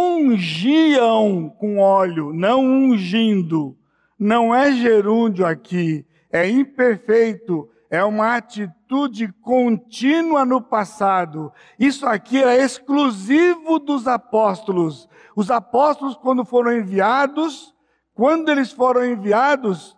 [0.00, 3.76] ungiam com óleo, não ungindo.
[4.18, 11.52] Não é gerúndio aqui, é imperfeito, é uma atitude contínua no passado.
[11.78, 15.08] Isso aqui era exclusivo dos apóstolos.
[15.34, 17.74] Os apóstolos, quando foram enviados,
[18.14, 19.96] quando eles foram enviados,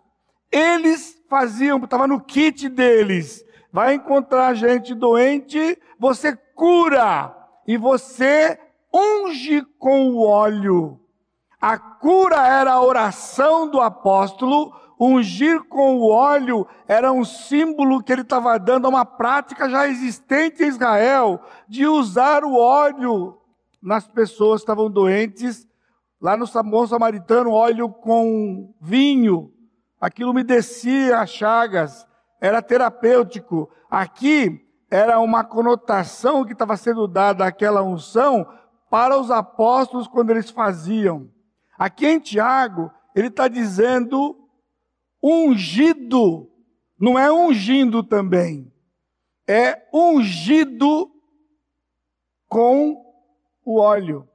[0.51, 3.45] eles faziam, estava no kit deles.
[3.71, 7.35] Vai encontrar gente doente, você cura
[7.67, 8.57] e você
[8.95, 10.99] unge com o óleo.
[11.59, 18.13] A cura era a oração do apóstolo, ungir com o óleo era um símbolo que
[18.13, 23.37] ele estava dando a uma prática já existente em Israel, de usar o óleo
[23.81, 25.67] nas pessoas que estavam doentes.
[26.21, 29.51] Lá no bom samaritano, óleo com vinho,
[29.99, 32.07] aquilo umedecia as chagas,
[32.39, 33.69] era terapêutico.
[33.89, 38.47] Aqui era uma conotação que estava sendo dada àquela unção
[38.95, 41.29] para os apóstolos quando eles faziam.
[41.77, 44.47] Aqui em Tiago, ele está dizendo
[45.21, 46.49] ungido,
[46.97, 48.71] não é ungindo também,
[49.45, 51.11] é ungido
[52.47, 53.05] com
[53.65, 54.29] o óleo.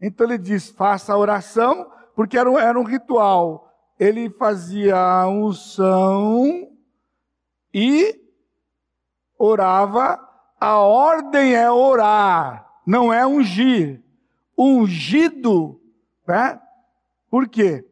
[0.00, 3.70] Então ele diz: faça a oração, porque era um, era um ritual.
[4.00, 6.66] Ele fazia a unção
[7.74, 8.18] e
[9.38, 10.18] orava.
[10.58, 14.02] A ordem é orar, não é ungir.
[14.56, 15.78] Ungido,
[16.26, 16.58] né?
[17.28, 17.86] Por quê?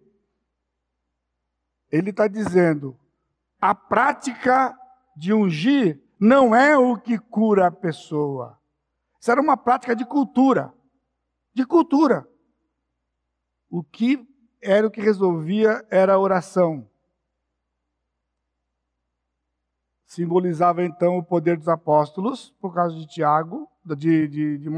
[1.92, 2.98] Ele está dizendo:
[3.60, 4.74] a prática
[5.14, 8.58] de ungir não é o que cura a pessoa.
[9.20, 10.72] Isso era uma prática de cultura.
[11.52, 12.26] De cultura.
[13.68, 14.26] O que
[14.62, 16.88] era o que resolvia era a oração.
[20.06, 24.70] Simbolizava então o poder dos apóstolos, por causa de Tiago, de, de, de,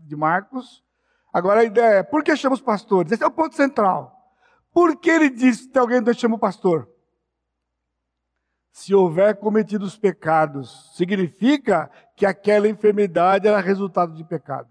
[0.00, 0.84] de Marcos.
[1.32, 3.12] Agora a ideia é: por que chamamos pastores?
[3.12, 4.16] Esse é o ponto central.
[4.72, 6.88] Por que ele diz que alguém não chama o pastor?
[8.70, 14.68] Se houver cometido os pecados, significa que aquela enfermidade era resultado de pecado.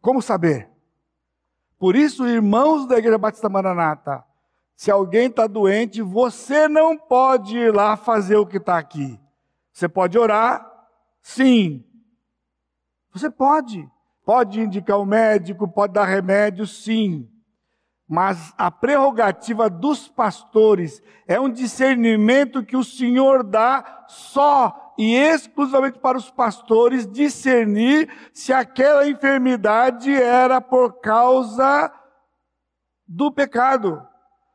[0.00, 0.70] Como saber?
[1.78, 4.24] Por isso, irmãos da Igreja Batista Maranata,
[4.74, 9.20] se alguém está doente, você não pode ir lá fazer o que está aqui.
[9.72, 10.66] Você pode orar?
[11.20, 11.84] Sim.
[13.18, 13.90] Você pode.
[14.24, 16.66] Pode indicar o médico, pode dar remédio?
[16.66, 17.28] Sim.
[18.08, 25.98] Mas a prerrogativa dos pastores é um discernimento que o Senhor dá só e exclusivamente
[25.98, 31.92] para os pastores discernir se aquela enfermidade era por causa
[33.06, 34.06] do pecado.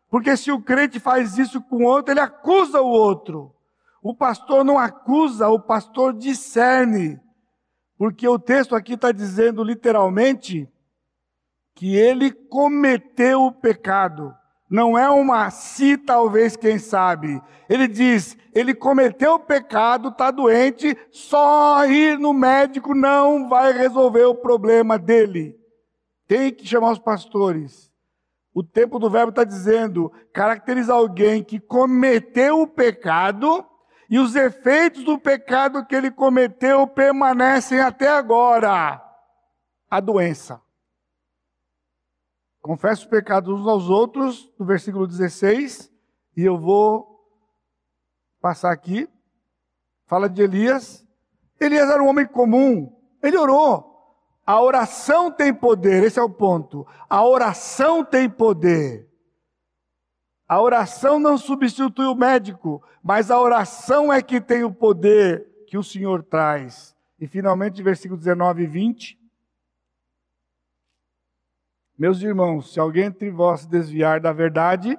[0.10, 3.54] Porque se o crente faz isso com o outro, ele acusa o outro.
[4.02, 7.20] O pastor não acusa, o pastor discerne.
[7.98, 10.70] Porque o texto aqui está dizendo literalmente
[11.76, 14.34] que ele cometeu o pecado.
[14.70, 17.42] Não é uma se, talvez, quem sabe.
[17.70, 24.26] Ele diz: ele cometeu o pecado, está doente, só ir no médico não vai resolver
[24.26, 25.56] o problema dele.
[26.28, 27.92] Tem que chamar os pastores.
[28.54, 33.66] O tempo do verbo está dizendo: caracteriza alguém que cometeu o pecado
[34.14, 39.04] e os efeitos do pecado que ele cometeu permanecem até agora
[39.90, 40.62] a doença.
[42.62, 45.92] Confessa os pecados uns aos outros, no versículo 16,
[46.38, 47.28] e eu vou
[48.40, 49.10] passar aqui.
[50.06, 51.04] Fala de Elias.
[51.60, 54.16] Elias era um homem comum, ele orou.
[54.46, 56.86] A oração tem poder, esse é o ponto.
[57.10, 59.10] A oração tem poder.
[60.54, 65.80] A oração não substitui o médico, mas a oração é que tem o poder que
[65.80, 66.96] o Senhor traz.
[67.20, 69.20] E finalmente, versículo 19 e 20.
[71.98, 74.96] Meus irmãos, se alguém entre vós se desviar da verdade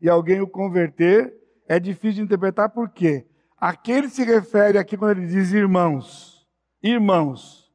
[0.00, 1.30] e alguém o converter,
[1.68, 3.26] é difícil de interpretar por quê?
[3.58, 6.48] Aquele se refere aqui quando ele diz irmãos.
[6.82, 7.70] Irmãos.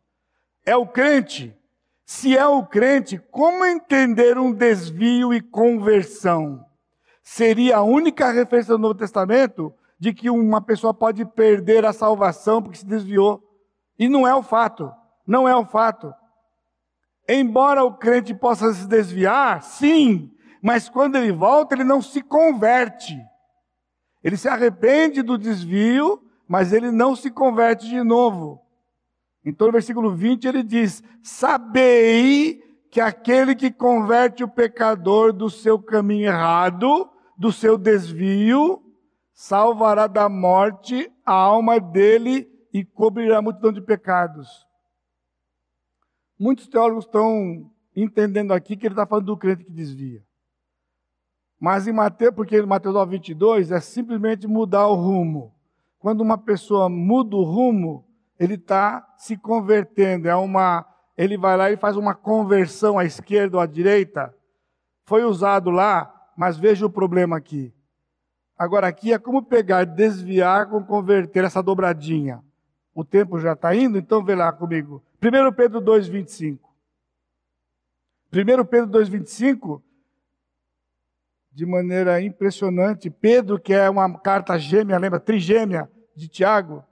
[0.66, 1.56] É o crente.
[2.04, 6.66] Se é o crente, como entender um desvio e conversão?
[7.34, 12.62] Seria a única referência do Novo Testamento de que uma pessoa pode perder a salvação
[12.62, 13.42] porque se desviou.
[13.98, 14.92] E não é o fato.
[15.26, 16.14] Não é o fato.
[17.30, 20.30] Embora o crente possa se desviar, sim,
[20.62, 23.18] mas quando ele volta, ele não se converte.
[24.22, 28.62] Ele se arrepende do desvio, mas ele não se converte de novo.
[29.46, 35.80] Então, no versículo 20, ele diz: Sabei que aquele que converte o pecador do seu
[35.80, 37.10] caminho errado,
[37.42, 38.84] do seu desvio,
[39.34, 44.68] salvará da morte a alma dele e cobrirá a multidão de pecados.
[46.38, 50.24] Muitos teólogos estão entendendo aqui que ele está falando do crente que desvia.
[51.60, 55.52] Mas em Mateus, porque em Mateus 9, 22 é simplesmente mudar o rumo.
[55.98, 58.08] Quando uma pessoa muda o rumo,
[58.40, 60.30] ele está se convertendo.
[60.30, 60.86] É uma,
[61.18, 64.32] ele vai lá e faz uma conversão à esquerda ou à direita.
[65.06, 67.74] Foi usado lá, mas veja o problema aqui.
[68.58, 72.44] Agora aqui é como pegar, desviar com converter essa dobradinha.
[72.94, 75.02] O tempo já está indo, então vê lá comigo.
[75.22, 76.60] 1 Pedro 2,25.
[78.34, 79.82] 1 Pedro 2,25,
[81.52, 85.20] de maneira impressionante, Pedro, que é uma carta gêmea, lembra?
[85.20, 86.84] Trigêmea de Tiago,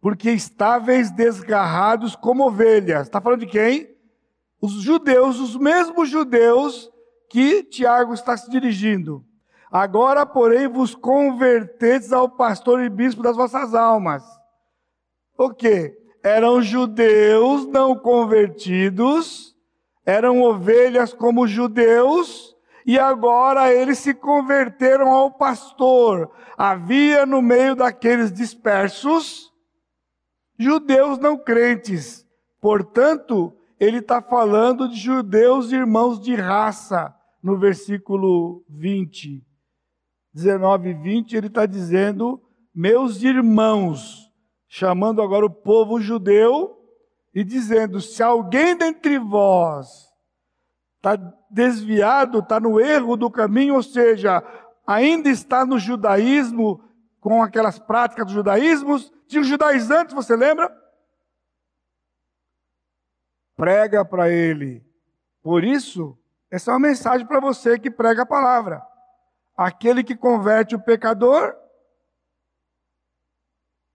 [0.00, 3.08] porque estáveis desgarrados como ovelhas.
[3.08, 3.92] Está falando de quem?
[4.60, 6.92] Os judeus, os mesmos judeus
[7.34, 9.24] que Tiago está se dirigindo.
[9.68, 14.22] Agora, porém, vos converteis ao pastor e bispo das vossas almas.
[15.36, 15.98] O quê?
[16.22, 19.52] Eram judeus não convertidos,
[20.06, 22.54] eram ovelhas como judeus,
[22.86, 26.30] e agora eles se converteram ao pastor.
[26.56, 29.52] Havia no meio daqueles dispersos
[30.56, 32.24] judeus não crentes.
[32.60, 37.12] Portanto, ele está falando de judeus irmãos de raça,
[37.44, 39.46] no versículo 20.
[40.32, 42.42] 19 e 20, ele está dizendo:
[42.74, 44.32] Meus irmãos,
[44.66, 46.74] chamando agora o povo judeu
[47.34, 50.10] e dizendo: Se alguém dentre vós
[50.96, 51.16] está
[51.50, 54.42] desviado, está no erro do caminho, ou seja,
[54.86, 56.82] ainda está no judaísmo,
[57.20, 60.74] com aquelas práticas dos judaísmos, tinha os judaizantes, você lembra?
[63.54, 64.82] Prega para ele.
[65.42, 66.18] Por isso,
[66.54, 68.80] essa é uma mensagem para você que prega a palavra.
[69.56, 71.52] Aquele que converte o pecador,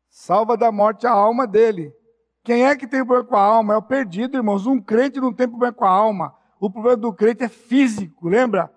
[0.09, 1.95] salva da morte a alma dele.
[2.43, 3.75] Quem é que tem problema com a alma?
[3.75, 4.67] É o perdido, irmãos.
[4.67, 6.35] Um crente não tem problema com a alma.
[6.59, 8.69] O problema do crente é físico, lembra?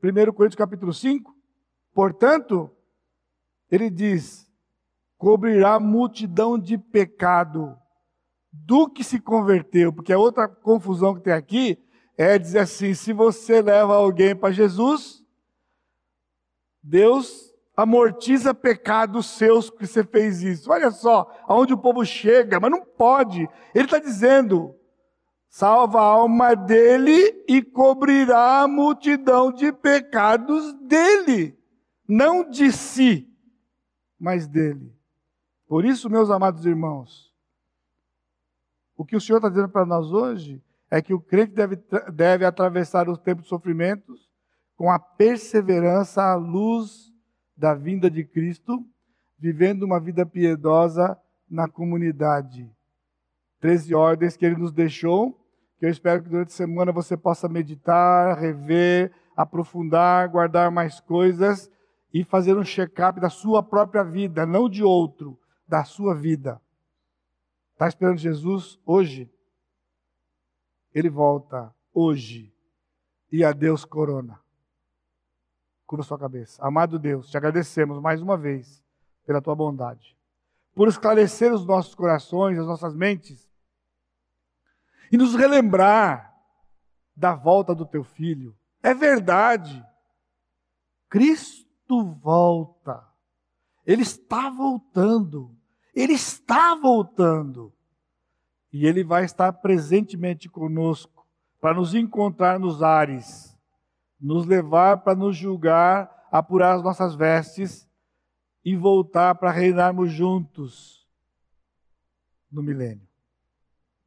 [0.00, 1.34] 1 Coríntios capítulo 5.
[1.92, 2.70] Portanto,
[3.68, 4.48] ele diz:
[5.16, 7.76] cobrirá multidão de pecado
[8.52, 11.84] do que se converteu, porque a outra confusão que tem aqui
[12.18, 15.24] é dizer assim: se você leva alguém para Jesus,
[16.82, 20.72] Deus amortiza pecados seus porque você fez isso.
[20.72, 23.48] Olha só aonde o povo chega, mas não pode.
[23.72, 24.74] Ele está dizendo:
[25.48, 31.56] salva a alma dele e cobrirá a multidão de pecados dele,
[32.06, 33.32] não de si,
[34.18, 34.92] mas dele.
[35.68, 37.32] Por isso, meus amados irmãos,
[38.96, 40.60] o que o Senhor está dizendo para nós hoje
[40.90, 41.76] é que o crente deve,
[42.12, 44.28] deve atravessar os tempos de sofrimentos
[44.76, 47.12] com a perseverança à luz
[47.56, 48.84] da vinda de Cristo,
[49.38, 51.18] vivendo uma vida piedosa
[51.50, 52.70] na comunidade.
[53.60, 55.32] Treze ordens que ele nos deixou,
[55.78, 61.70] que eu espero que durante a semana você possa meditar, rever, aprofundar, guardar mais coisas
[62.12, 66.60] e fazer um check-up da sua própria vida, não de outro, da sua vida.
[67.72, 69.30] Está esperando Jesus hoje?
[70.94, 72.52] Ele volta hoje
[73.30, 74.40] e a Deus corona.
[75.86, 76.64] Cubra sua cabeça.
[76.64, 78.82] Amado Deus, te agradecemos mais uma vez
[79.24, 80.16] pela tua bondade,
[80.74, 83.48] por esclarecer os nossos corações, as nossas mentes
[85.10, 86.34] e nos relembrar
[87.16, 88.56] da volta do teu filho.
[88.82, 89.84] É verdade.
[91.08, 93.06] Cristo volta.
[93.84, 95.56] Ele está voltando.
[95.94, 97.72] Ele está voltando.
[98.72, 101.26] E Ele vai estar presentemente conosco
[101.60, 103.56] para nos encontrar nos ares,
[104.20, 107.88] nos levar para nos julgar, apurar as nossas vestes
[108.64, 111.06] e voltar para reinarmos juntos
[112.50, 113.06] no milênio.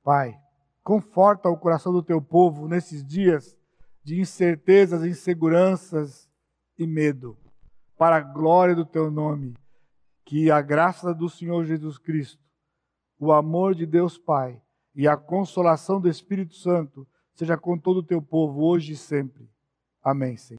[0.04, 0.40] Pai,
[0.84, 3.58] conforta o coração do teu povo nesses dias
[4.04, 6.30] de incertezas, inseguranças
[6.78, 7.38] e medo,
[7.98, 9.56] para a glória do teu nome.
[10.26, 12.41] Que a graça do Senhor Jesus Cristo
[13.22, 14.60] o amor de Deus Pai
[14.96, 19.48] e a consolação do Espírito Santo seja com todo o teu povo, hoje e sempre.
[20.04, 20.50] Amém, Senhor.